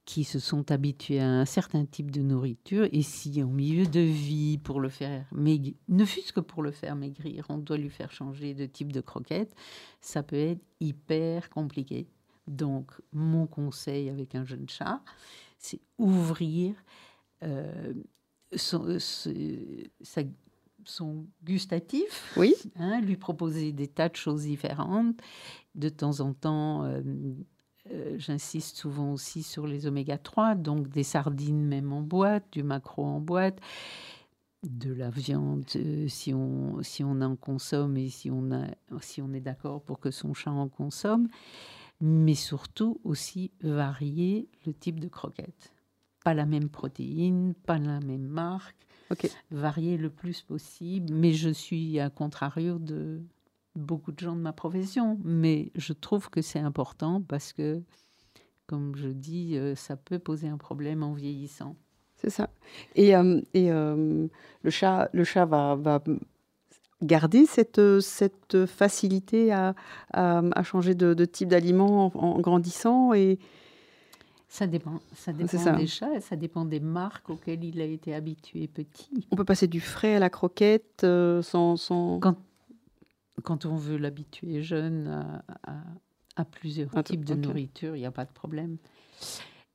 Qui 0.09 0.25
se 0.25 0.39
sont 0.39 0.71
habitués 0.71 1.21
à 1.21 1.29
un 1.29 1.45
certain 1.45 1.85
type 1.85 2.11
de 2.11 2.23
nourriture. 2.23 2.89
Et 2.93 3.03
si 3.03 3.43
en 3.43 3.49
milieu 3.49 3.85
de 3.85 4.01
vie, 4.01 4.57
pour 4.57 4.81
le 4.81 4.89
faire 4.89 5.27
maigrir, 5.33 5.75
ne 5.87 6.03
fût-ce 6.07 6.33
que 6.33 6.41
pour 6.41 6.63
le 6.63 6.71
faire 6.71 6.97
maigrir, 6.97 7.45
on 7.51 7.59
doit 7.59 7.77
lui 7.77 7.91
faire 7.91 8.11
changer 8.11 8.55
de 8.55 8.65
type 8.65 8.91
de 8.91 9.03
croquette, 9.03 9.55
ça 10.01 10.23
peut 10.23 10.35
être 10.37 10.65
hyper 10.81 11.51
compliqué. 11.51 12.07
Donc, 12.47 12.91
mon 13.13 13.47
conseil 13.47 14.09
avec 14.09 14.35
un 14.35 14.47
jeune 14.47 14.67
chat, 14.67 15.03
c'est 15.59 15.81
ouvrir 15.99 16.75
euh, 17.43 17.93
son, 18.57 18.89
euh, 18.89 18.99
sa- 18.99 20.23
son 20.85 21.27
gustatif, 21.45 22.33
Oui, 22.39 22.55
hein, 22.77 23.03
lui 23.03 23.19
proposer 23.19 23.73
des 23.73 23.89
tas 23.89 24.09
de 24.09 24.17
choses 24.17 24.45
différentes. 24.45 25.21
De 25.75 25.91
temps 25.91 26.21
en 26.21 26.33
temps, 26.33 26.85
euh, 26.85 27.03
euh, 27.93 28.19
j'insiste 28.19 28.77
souvent 28.77 29.13
aussi 29.13 29.43
sur 29.43 29.67
les 29.67 29.87
oméga 29.87 30.19
3, 30.19 30.55
donc 30.55 30.89
des 30.89 31.03
sardines 31.03 31.65
même 31.65 31.93
en 31.93 32.03
boîte, 32.03 32.45
du 32.53 32.63
maquereau 32.63 33.05
en 33.05 33.21
boîte, 33.21 33.61
de 34.63 34.93
la 34.93 35.11
viande 35.11 35.65
euh, 35.77 36.09
si, 36.09 36.35
on, 36.35 36.83
si 36.83 37.05
on 37.05 37.21
en 37.21 37.37
consomme 37.37 37.97
et 37.97 38.09
si 38.09 38.31
on, 38.31 38.51
a, 38.53 38.67
si 39.01 39.23
on 39.23 39.33
est 39.33 39.41
d'accord 39.41 39.83
pour 39.83 40.01
que 40.01 40.11
son 40.11 40.35
chat 40.35 40.51
en 40.51 40.69
consomme, 40.69 41.29
mais 42.01 42.35
surtout 42.35 43.01
aussi 43.05 43.53
varier 43.63 44.49
le 44.67 44.73
type 44.73 45.01
de 45.01 45.09
croquette. 45.09 45.73
Pas 46.25 46.35
la 46.35 46.47
même 46.47 46.69
protéine, 46.69 47.55
pas 47.55 47.79
la 47.79 48.01
même 48.01 48.27
marque, 48.27 48.77
varier 49.51 49.97
le 49.97 50.11
plus 50.11 50.43
possible, 50.43 51.13
mais 51.13 51.33
je 51.33 51.51
suis 51.51 51.99
à 52.01 52.11
contrario 52.11 52.79
de 52.79 53.23
beaucoup 53.79 54.13
de 54.13 54.19
gens 54.19 54.37
de 54.37 54.41
ma 54.41 54.53
profession, 54.53 55.19
mais 55.25 55.71
je 55.75 55.93
trouve 55.93 56.31
que 56.31 56.43
c'est 56.43 56.59
important 56.59 57.23
parce 57.23 57.53
que, 57.53 57.81
comme 58.67 58.95
je 58.97 59.09
dis, 59.09 59.57
euh, 59.57 59.75
ça 59.75 59.97
peut 59.97 60.19
poser 60.19 60.49
un 60.49 60.59
problème 60.59 61.03
en 61.03 61.13
vieillissant. 61.15 61.77
C'est 62.17 62.31
ça. 62.31 62.51
Et, 62.97 63.15
euh, 63.15 63.41
et 63.55 63.71
euh, 63.71 64.27
le 64.63 64.71
chat, 64.71 65.09
le 65.13 65.25
chat 65.25 65.45
va, 65.47 65.77
va 65.77 66.03
garder 67.01 67.47
cette, 67.47 67.81
cette 68.01 68.67
facilité 68.67 69.53
à, 69.53 69.75
à, 70.13 70.43
à 70.53 70.63
changer 70.65 70.95
de, 70.95 71.15
de 71.15 71.25
type 71.25 71.49
d'aliment 71.49 72.07
en, 72.07 72.19
en 72.19 72.41
grandissant 72.41 73.13
et 73.15 73.39
Ça 74.49 74.67
dépend, 74.67 74.99
ça 75.15 75.33
dépend 75.33 75.59
ça. 75.59 75.73
des 75.73 75.87
chats, 75.87 76.15
et 76.17 76.21
ça 76.21 76.35
dépend 76.35 76.65
des 76.65 76.81
marques 76.81 77.31
auxquelles 77.31 77.63
il 77.63 77.81
a 77.81 77.85
été 77.85 78.15
habitué 78.15 78.67
petit. 78.67 79.29
on 79.31 79.37
peut 79.37 79.45
passer 79.45 79.69
du 79.69 79.81
frais 79.81 80.17
à 80.17 80.19
la 80.19 80.31
croquette 80.31 81.05
euh, 81.05 81.43
sans, 81.43 81.77
sans... 81.77 82.19
Quand, 82.19 82.35
quand 83.43 83.67
on 83.67 83.77
veut 83.77 83.97
l'habituer 83.97 84.63
jeune 84.63 85.07
à, 85.09 85.45
à- 85.67 85.83
à 86.37 86.45
plusieurs 86.45 86.91
Ah, 86.95 87.03
types 87.03 87.25
de 87.25 87.35
nourriture, 87.35 87.97
il 87.97 88.01
n'y 88.01 88.07
a 88.07 88.13
pas 88.13 88.25
de 88.25 88.33
problème. 88.33 88.77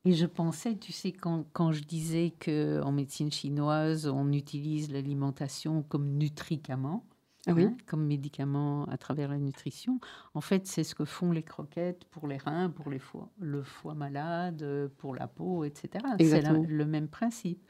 Et 0.05 0.13
je 0.13 0.25
pensais, 0.25 0.75
tu 0.75 0.91
sais, 0.91 1.11
quand, 1.11 1.45
quand 1.53 1.71
je 1.71 1.83
disais 1.83 2.33
qu'en 2.43 2.91
médecine 2.91 3.31
chinoise, 3.31 4.07
on 4.07 4.31
utilise 4.31 4.91
l'alimentation 4.91 5.81
comme 5.83 6.17
nutricament, 6.17 7.05
Ah 7.47 7.53
oui, 7.53 7.63
hein, 7.63 7.77
comme 7.85 8.05
médicament 8.05 8.85
à 8.85 8.97
travers 8.97 9.29
la 9.29 9.37
nutrition, 9.37 9.99
en 10.33 10.41
fait, 10.41 10.67
c'est 10.67 10.83
ce 10.85 10.93
que 10.95 11.05
font 11.05 11.31
les 11.31 11.43
croquettes 11.43 12.03
pour 12.11 12.27
les 12.27 12.37
reins, 12.37 12.69
pour 12.69 12.89
les 12.89 12.99
foies, 12.99 13.29
le 13.39 13.61
foie 13.63 13.93
malade, 13.95 14.89
pour 14.97 15.15
la 15.15 15.27
peau, 15.27 15.63
etc. 15.65 16.05
C'est 16.19 16.41
le 16.67 16.85
même 16.85 17.07
principe. 17.09 17.61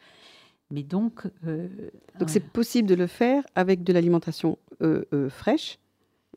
Mais 0.72 0.82
donc, 0.84 1.28
euh, 1.46 1.68
donc 2.20 2.30
c'est 2.32 2.40
possible 2.40 2.88
de 2.88 2.96
le 2.96 3.06
faire 3.08 3.44
avec 3.54 3.84
de 3.84 3.94
l'alimentation 3.94 4.58
euh, 4.82 5.04
euh, 5.14 5.30
fraîche 5.30 5.78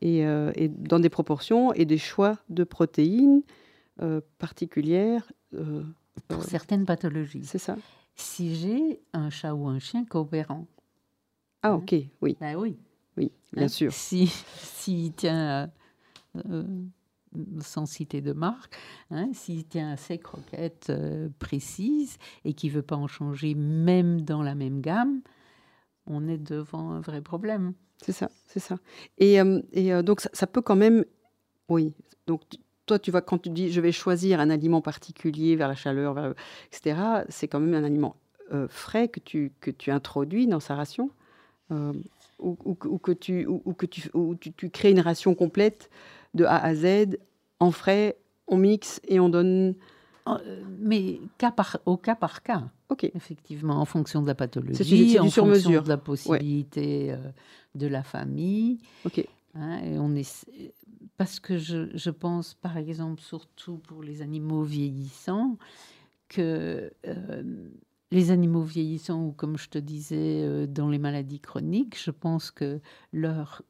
et, 0.00 0.26
euh, 0.26 0.52
et 0.54 0.68
dans 0.68 0.98
des 1.00 1.08
proportions 1.08 1.72
et 1.72 1.84
des 1.84 1.98
choix 1.98 2.38
de 2.48 2.64
protéines 2.64 3.42
euh, 4.02 4.20
particulières. 4.38 5.30
euh, 5.54 5.82
pour 6.28 6.42
certaines 6.42 6.84
pathologies. 6.86 7.44
c'est 7.44 7.58
ça. 7.58 7.76
Si 8.14 8.54
j'ai 8.56 9.00
un 9.12 9.28
chat 9.30 9.54
ou 9.54 9.68
un 9.68 9.78
chien 9.78 10.04
coopérant, 10.04 10.66
Ah 11.62 11.72
Hein 11.72 11.74
ok, 11.74 11.94
oui, 12.22 12.36
ben 12.40 12.56
oui. 12.56 12.76
oui, 13.16 13.30
bien 13.52 13.64
hein, 13.64 13.68
sûr. 13.68 13.92
Si, 13.92 14.26
s'il 14.56 15.12
tient, 15.12 15.70
sans 17.60 17.84
citer 17.86 18.20
de 18.22 18.32
marque, 18.32 18.74
hein, 19.10 19.28
s'il 19.34 19.66
tient 19.66 19.90
à 19.92 19.96
ses 19.96 20.18
croquettes 20.18 20.90
précises 21.38 22.16
et 22.44 22.54
qu'il 22.54 22.70
veut 22.70 22.82
pas 22.82 22.96
en 22.96 23.06
changer 23.08 23.54
même 23.54 24.22
dans 24.22 24.42
la 24.42 24.54
même 24.54 24.80
gamme, 24.80 25.20
on 26.06 26.26
est 26.28 26.38
devant 26.38 26.92
un 26.92 27.00
vrai 27.00 27.20
problème. 27.20 27.74
C'est 28.02 28.12
ça, 28.12 28.30
c'est 28.46 28.60
ça. 28.60 28.78
Et, 29.18 29.40
euh, 29.40 29.60
euh, 29.76 30.02
donc, 30.02 30.20
ça, 30.20 30.46
peut 30.46 30.62
quand 30.62 30.76
même. 30.76 31.04
Oui. 31.68 31.94
Donc, 32.26 32.42
toi, 32.86 32.98
tu 32.98 33.10
vois, 33.10 33.22
quand 33.22 33.38
tu 33.38 33.50
dis 33.50 33.72
je 33.72 33.80
vais 33.80 33.92
choisir 33.92 34.40
un 34.40 34.50
aliment 34.50 34.80
particulier 34.80 35.56
vers 35.56 35.68
la 35.68 35.74
chaleur, 35.74 36.14
vers, 36.14 36.34
etc., 36.72 37.24
c'est 37.28 37.48
quand 37.48 37.60
même 37.60 37.74
un 37.74 37.84
aliment 37.84 38.16
euh, 38.52 38.68
frais 38.68 39.08
que 39.08 39.18
tu, 39.18 39.52
que 39.60 39.70
tu 39.70 39.90
introduis 39.90 40.46
dans 40.46 40.60
sa 40.60 40.76
ration 40.76 41.10
ou, 42.38 42.56
ou 42.64 42.98
que- 42.98 43.12
tu, 43.12 43.46
ou, 43.46 43.72
que 43.72 43.86
tu, 43.86 44.70
crées 44.70 44.90
une 44.92 45.00
ration 45.00 45.34
complète 45.34 45.90
de 46.34 46.44
A 46.44 46.56
à 46.58 46.74
Z 46.76 47.18
en 47.58 47.72
frais, 47.72 48.16
on 48.46 48.56
mixe 48.56 49.00
et 49.08 49.18
on 49.18 49.28
donne. 49.28 49.74
Mais 50.78 51.20
par, 51.56 51.78
au 51.86 51.96
cas 51.96 52.14
par 52.14 52.42
cas, 52.42 52.64
Ok, 52.88 53.04
effectivement, 53.14 53.80
en 53.80 53.84
fonction 53.84 54.22
de 54.22 54.26
la 54.26 54.34
pathologie, 54.34 55.06
du- 55.12 55.18
en 55.18 55.28
fonction 55.30 55.70
de 55.82 55.88
la 55.88 55.96
possibilité 55.96 57.12
euh, 57.12 57.16
de 57.74 57.86
la 57.86 58.02
famille. 58.02 58.78
ok. 59.04 59.26
Hein, 59.54 59.78
et 59.84 59.98
on 59.98 60.14
est, 60.14 60.46
parce 61.16 61.40
que 61.40 61.56
je, 61.56 61.88
je 61.96 62.10
pense, 62.10 62.54
par 62.54 62.76
exemple, 62.76 63.22
surtout 63.22 63.78
pour 63.78 64.02
les 64.02 64.20
animaux 64.22 64.62
vieillissants, 64.62 65.56
que 66.28 66.92
euh, 67.06 67.68
les 68.10 68.30
animaux 68.30 68.62
vieillissants, 68.62 69.24
ou 69.24 69.32
comme 69.32 69.56
je 69.56 69.68
te 69.68 69.78
disais, 69.78 70.42
euh, 70.44 70.66
dans 70.66 70.90
les 70.90 70.98
maladies 70.98 71.40
chroniques, 71.40 71.98
je 72.00 72.10
pense 72.10 72.50
que 72.50 72.80
leur 73.12 73.62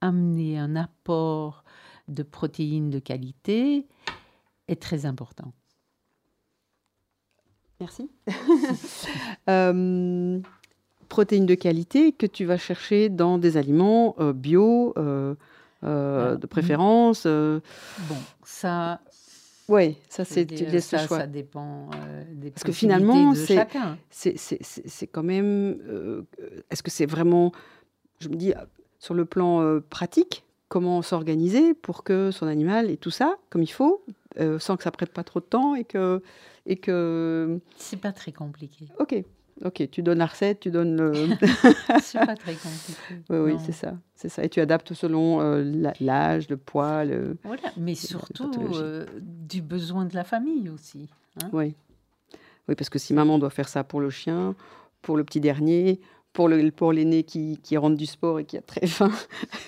amener 0.00 0.58
un 0.58 0.76
apport 0.76 1.64
de 2.08 2.22
protéines 2.22 2.90
de 2.90 2.98
qualité 2.98 3.86
est 4.68 4.80
très 4.80 5.06
important. 5.06 5.52
Merci. 7.80 8.10
Euh, 9.48 10.40
protéines 11.08 11.46
de 11.46 11.54
qualité 11.54 12.10
que 12.12 12.26
tu 12.26 12.44
vas 12.44 12.56
chercher 12.58 13.08
dans 13.08 13.38
des 13.38 13.56
aliments 13.56 14.16
euh, 14.18 14.32
bio, 14.32 14.92
euh, 14.98 15.34
de 15.84 16.46
préférence. 16.46 17.26
Bon, 17.26 17.60
ça, 18.42 19.00
ouais, 19.68 19.96
ça 20.08 20.24
c'est 20.24 20.46
tu 20.46 20.64
le 20.66 20.80
ça, 20.80 21.06
choix. 21.06 21.18
ça 21.18 21.26
dépend 21.28 21.90
des 22.32 22.50
Parce 22.50 22.64
que 22.64 22.72
finalement, 22.72 23.34
c'est- 23.34 23.66
c'est 24.10 25.06
quand 25.06 25.22
même. 25.22 25.78
Est-ce 26.70 26.82
que 26.82 26.90
c'est 26.90 27.06
vraiment. 27.06 27.52
Je 28.18 28.28
me 28.28 28.34
dis, 28.34 28.52
sur 28.98 29.14
le 29.14 29.24
plan 29.26 29.78
pratique, 29.90 30.44
comment 30.68 31.02
s'organiser 31.02 31.72
pour 31.74 32.02
que 32.02 32.32
son 32.32 32.48
animal 32.48 32.90
ait 32.90 32.96
tout 32.96 33.10
ça 33.12 33.36
comme 33.50 33.62
il 33.62 33.70
faut, 33.72 34.02
euh, 34.38 34.58
sans 34.58 34.76
que 34.76 34.82
ça 34.82 34.90
prête 34.90 35.12
pas 35.12 35.24
trop 35.24 35.40
de 35.40 35.44
temps 35.46 35.74
et 35.74 35.84
que. 35.84 36.22
Et 36.66 36.76
que 36.76 37.58
C'est 37.76 38.00
pas 38.00 38.12
très 38.12 38.32
compliqué. 38.32 38.88
ok, 38.98 39.22
ok, 39.64 39.88
tu 39.90 40.02
donnes 40.02 40.18
la 40.18 40.26
recette, 40.26 40.60
tu 40.60 40.70
donnes 40.70 40.96
le. 40.96 41.12
C'est 42.02 42.18
pas 42.18 42.34
très 42.36 42.54
compliqué. 42.54 43.22
oui, 43.30 43.38
oui, 43.38 43.56
c'est 43.64 43.72
ça, 43.72 43.94
c'est 44.16 44.28
ça. 44.28 44.42
Et 44.44 44.48
tu 44.48 44.60
adaptes 44.60 44.92
selon 44.94 45.40
euh, 45.40 45.62
l'âge, 46.00 46.48
le 46.48 46.56
poids, 46.56 47.04
le. 47.04 47.36
Voilà, 47.44 47.70
mais 47.76 47.94
surtout 47.94 48.50
euh, 48.74 49.06
du 49.20 49.62
besoin 49.62 50.04
de 50.06 50.14
la 50.14 50.24
famille 50.24 50.68
aussi. 50.70 51.08
hein. 51.42 51.48
Oui. 51.52 51.74
Oui, 52.68 52.74
parce 52.74 52.90
que 52.90 52.98
si 52.98 53.14
maman 53.14 53.38
doit 53.38 53.50
faire 53.50 53.68
ça 53.68 53.84
pour 53.84 54.00
le 54.00 54.10
chien, 54.10 54.56
pour 55.02 55.16
le 55.16 55.22
petit 55.22 55.40
dernier, 55.40 56.00
pour 56.36 56.48
le 56.48 56.70
pour 56.70 56.92
l'aîné 56.92 57.24
qui, 57.24 57.58
qui 57.62 57.76
rentre 57.76 57.96
du 57.96 58.06
sport 58.06 58.38
et 58.38 58.44
qui 58.44 58.56
a 58.58 58.62
très 58.62 58.86
faim. 58.86 59.10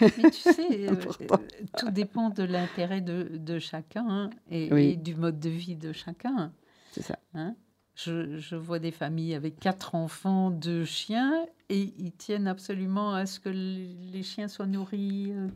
Mais 0.01 0.31
tu 0.31 0.33
sais, 0.33 0.89
euh, 0.89 0.95
euh, 1.33 1.37
tout 1.79 1.91
dépend 1.91 2.29
de 2.31 2.43
l'intérêt 2.45 3.01
de, 3.01 3.37
de 3.39 3.59
chacun 3.59 4.07
hein, 4.09 4.31
et, 4.51 4.73
Oui. 4.73 4.91
et 4.91 4.97
du 4.97 5.15
mode 5.17 5.41
de 5.41 5.49
vie 5.49 5.77
de 5.77 5.93
chacun. 5.93 6.53
C'est 6.93 7.03
ça. 7.03 7.19
hein. 7.35 7.57
Je, 7.95 8.37
je 8.39 8.55
vois 8.55 8.79
des 8.79 8.93
familles 8.93 9.35
avec 9.35 9.59
quatre 9.59 9.95
enfants, 9.97 10.51
deux 10.53 10.85
chiens, 10.85 11.45
et 11.69 11.93
ils 11.99 12.13
tiennent 12.13 12.47
absolument 12.47 13.13
à 13.15 13.27
ce 13.27 13.41
que 13.41 13.49
les 13.49 14.23
chiens 14.23 14.47
soient 14.47 14.67
nourris 14.69 15.33
euh, 15.33 15.49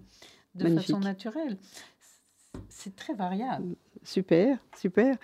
de 0.56 0.64
Magnifique. 0.64 0.86
façon 0.88 1.00
naturelle. 1.00 1.56
C'est 2.68 2.96
très 2.96 3.14
variable. 3.14 3.76
Super, 4.02 4.58
super. 4.76 5.16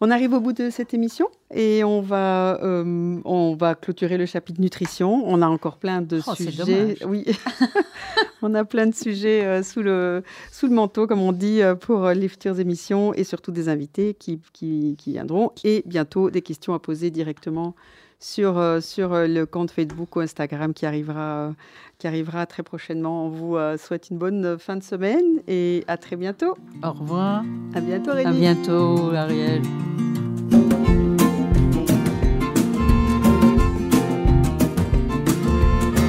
On 0.00 0.10
arrive 0.10 0.32
au 0.32 0.40
bout 0.40 0.52
de 0.52 0.70
cette 0.70 0.92
émission 0.92 1.28
et 1.54 1.84
on 1.84 2.00
va, 2.00 2.60
euh, 2.62 3.20
on 3.24 3.54
va 3.54 3.74
clôturer 3.74 4.18
le 4.18 4.26
chapitre 4.26 4.60
nutrition. 4.60 5.22
On 5.26 5.40
a 5.40 5.46
encore 5.46 5.78
plein 5.78 6.02
de 6.02 6.20
Oh, 6.26 6.34
sujets. 6.34 6.96
Oui, 7.06 7.24
on 8.42 8.54
a 8.54 8.64
plein 8.64 8.86
de 8.86 8.94
sujets 8.94 9.44
euh, 9.44 9.62
sous, 9.62 9.82
le, 9.82 10.24
sous 10.50 10.66
le 10.66 10.74
manteau, 10.74 11.06
comme 11.06 11.22
on 11.22 11.32
dit, 11.32 11.62
euh, 11.62 11.76
pour 11.76 12.08
les 12.08 12.28
futures 12.28 12.58
émissions 12.58 13.14
et 13.14 13.22
surtout 13.22 13.52
des 13.52 13.68
invités 13.68 14.14
qui, 14.14 14.40
qui, 14.52 14.96
qui 14.98 15.12
viendront 15.12 15.52
et 15.62 15.84
bientôt 15.86 16.28
des 16.28 16.42
questions 16.42 16.74
à 16.74 16.80
poser 16.80 17.10
directement 17.10 17.74
sur, 18.24 18.56
euh, 18.58 18.80
sur 18.80 19.12
euh, 19.12 19.26
le 19.26 19.44
compte 19.44 19.70
Facebook 19.70 20.16
ou 20.16 20.20
Instagram 20.20 20.72
qui 20.72 20.86
arrivera, 20.86 21.48
euh, 21.48 21.52
qui 21.98 22.06
arrivera 22.06 22.46
très 22.46 22.62
prochainement. 22.62 23.26
On 23.26 23.28
vous 23.28 23.56
souhaite 23.78 24.08
une 24.10 24.18
bonne 24.18 24.58
fin 24.58 24.76
de 24.76 24.82
semaine 24.82 25.40
et 25.46 25.84
à 25.88 25.96
très 25.96 26.16
bientôt. 26.16 26.56
Au 26.82 26.92
revoir. 26.92 27.42
À 27.74 27.80
bientôt, 27.80 28.10
À 28.12 28.14
Rémi. 28.14 28.38
bientôt, 28.38 29.12
Ariel. 29.14 29.62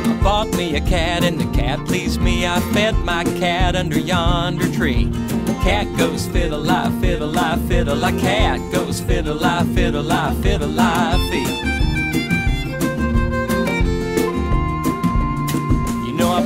I 0.08 0.20
bought 0.24 0.56
me 0.58 0.76
a 0.76 0.82
cat 0.82 1.24
and 1.24 1.38
the 1.38 1.46
cat 1.54 1.86
pleased 1.86 2.22
me. 2.22 2.48
I 2.48 2.60
fed 2.74 2.96
my 3.04 3.24
cat 3.40 3.76
under 3.76 4.00
yonder 4.00 4.68
tree. 4.72 5.12
Cat 5.64 5.86
goes 5.98 6.28
fiddle 6.28 6.62
lie, 6.62 6.92
fiddle 7.02 7.28
lie, 7.28 7.60
fiddle 7.68 7.96
lie. 7.96 8.18
Cat 8.20 8.60
goes 8.72 9.02
fiddle 9.02 9.36
lie, 9.36 9.66
fiddle 9.76 10.04
lie, 10.04 10.34
fiddle 10.42 10.70
lie, 10.70 11.18
fee. 11.30 11.85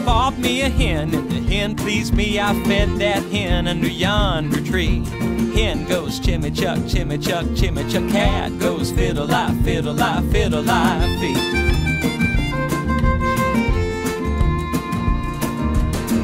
Bought 0.10 0.40
me 0.40 0.62
a 0.62 0.70
hen 0.70 1.14
and 1.14 1.30
the 1.30 1.40
hen 1.40 1.76
pleased 1.76 2.16
me. 2.16 2.40
I 2.40 2.52
fed 2.64 2.90
that 2.98 3.22
hen 3.26 3.68
under 3.68 3.88
yonder 3.88 4.60
tree. 4.60 5.06
Hen 5.54 5.86
goes 5.88 6.20
chimmy 6.20 6.50
chuck, 6.50 6.80
chimmy 6.92 7.24
chuck, 7.24 7.46
chimmy 7.58 7.84
chuck. 7.92 8.10
Cat 8.10 8.58
goes 8.58 8.92
fiddle 8.92 9.28
lie, 9.28 9.54
fiddle 9.64 9.94
lie, 9.94 10.24
fiddle 10.32 10.64
lie, 10.64 11.06
fee. 11.20 11.36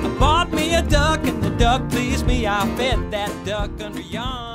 I 0.04 0.18
bought 0.20 0.52
me 0.52 0.74
a 0.74 0.82
duck 0.82 1.24
and 1.28 1.44
the 1.44 1.52
duck 1.52 1.88
pleased 1.92 2.26
me. 2.26 2.48
I 2.48 2.68
fed 2.78 3.12
that 3.12 3.32
duck 3.46 3.70
under 3.84 4.02
yonder. 4.02 4.55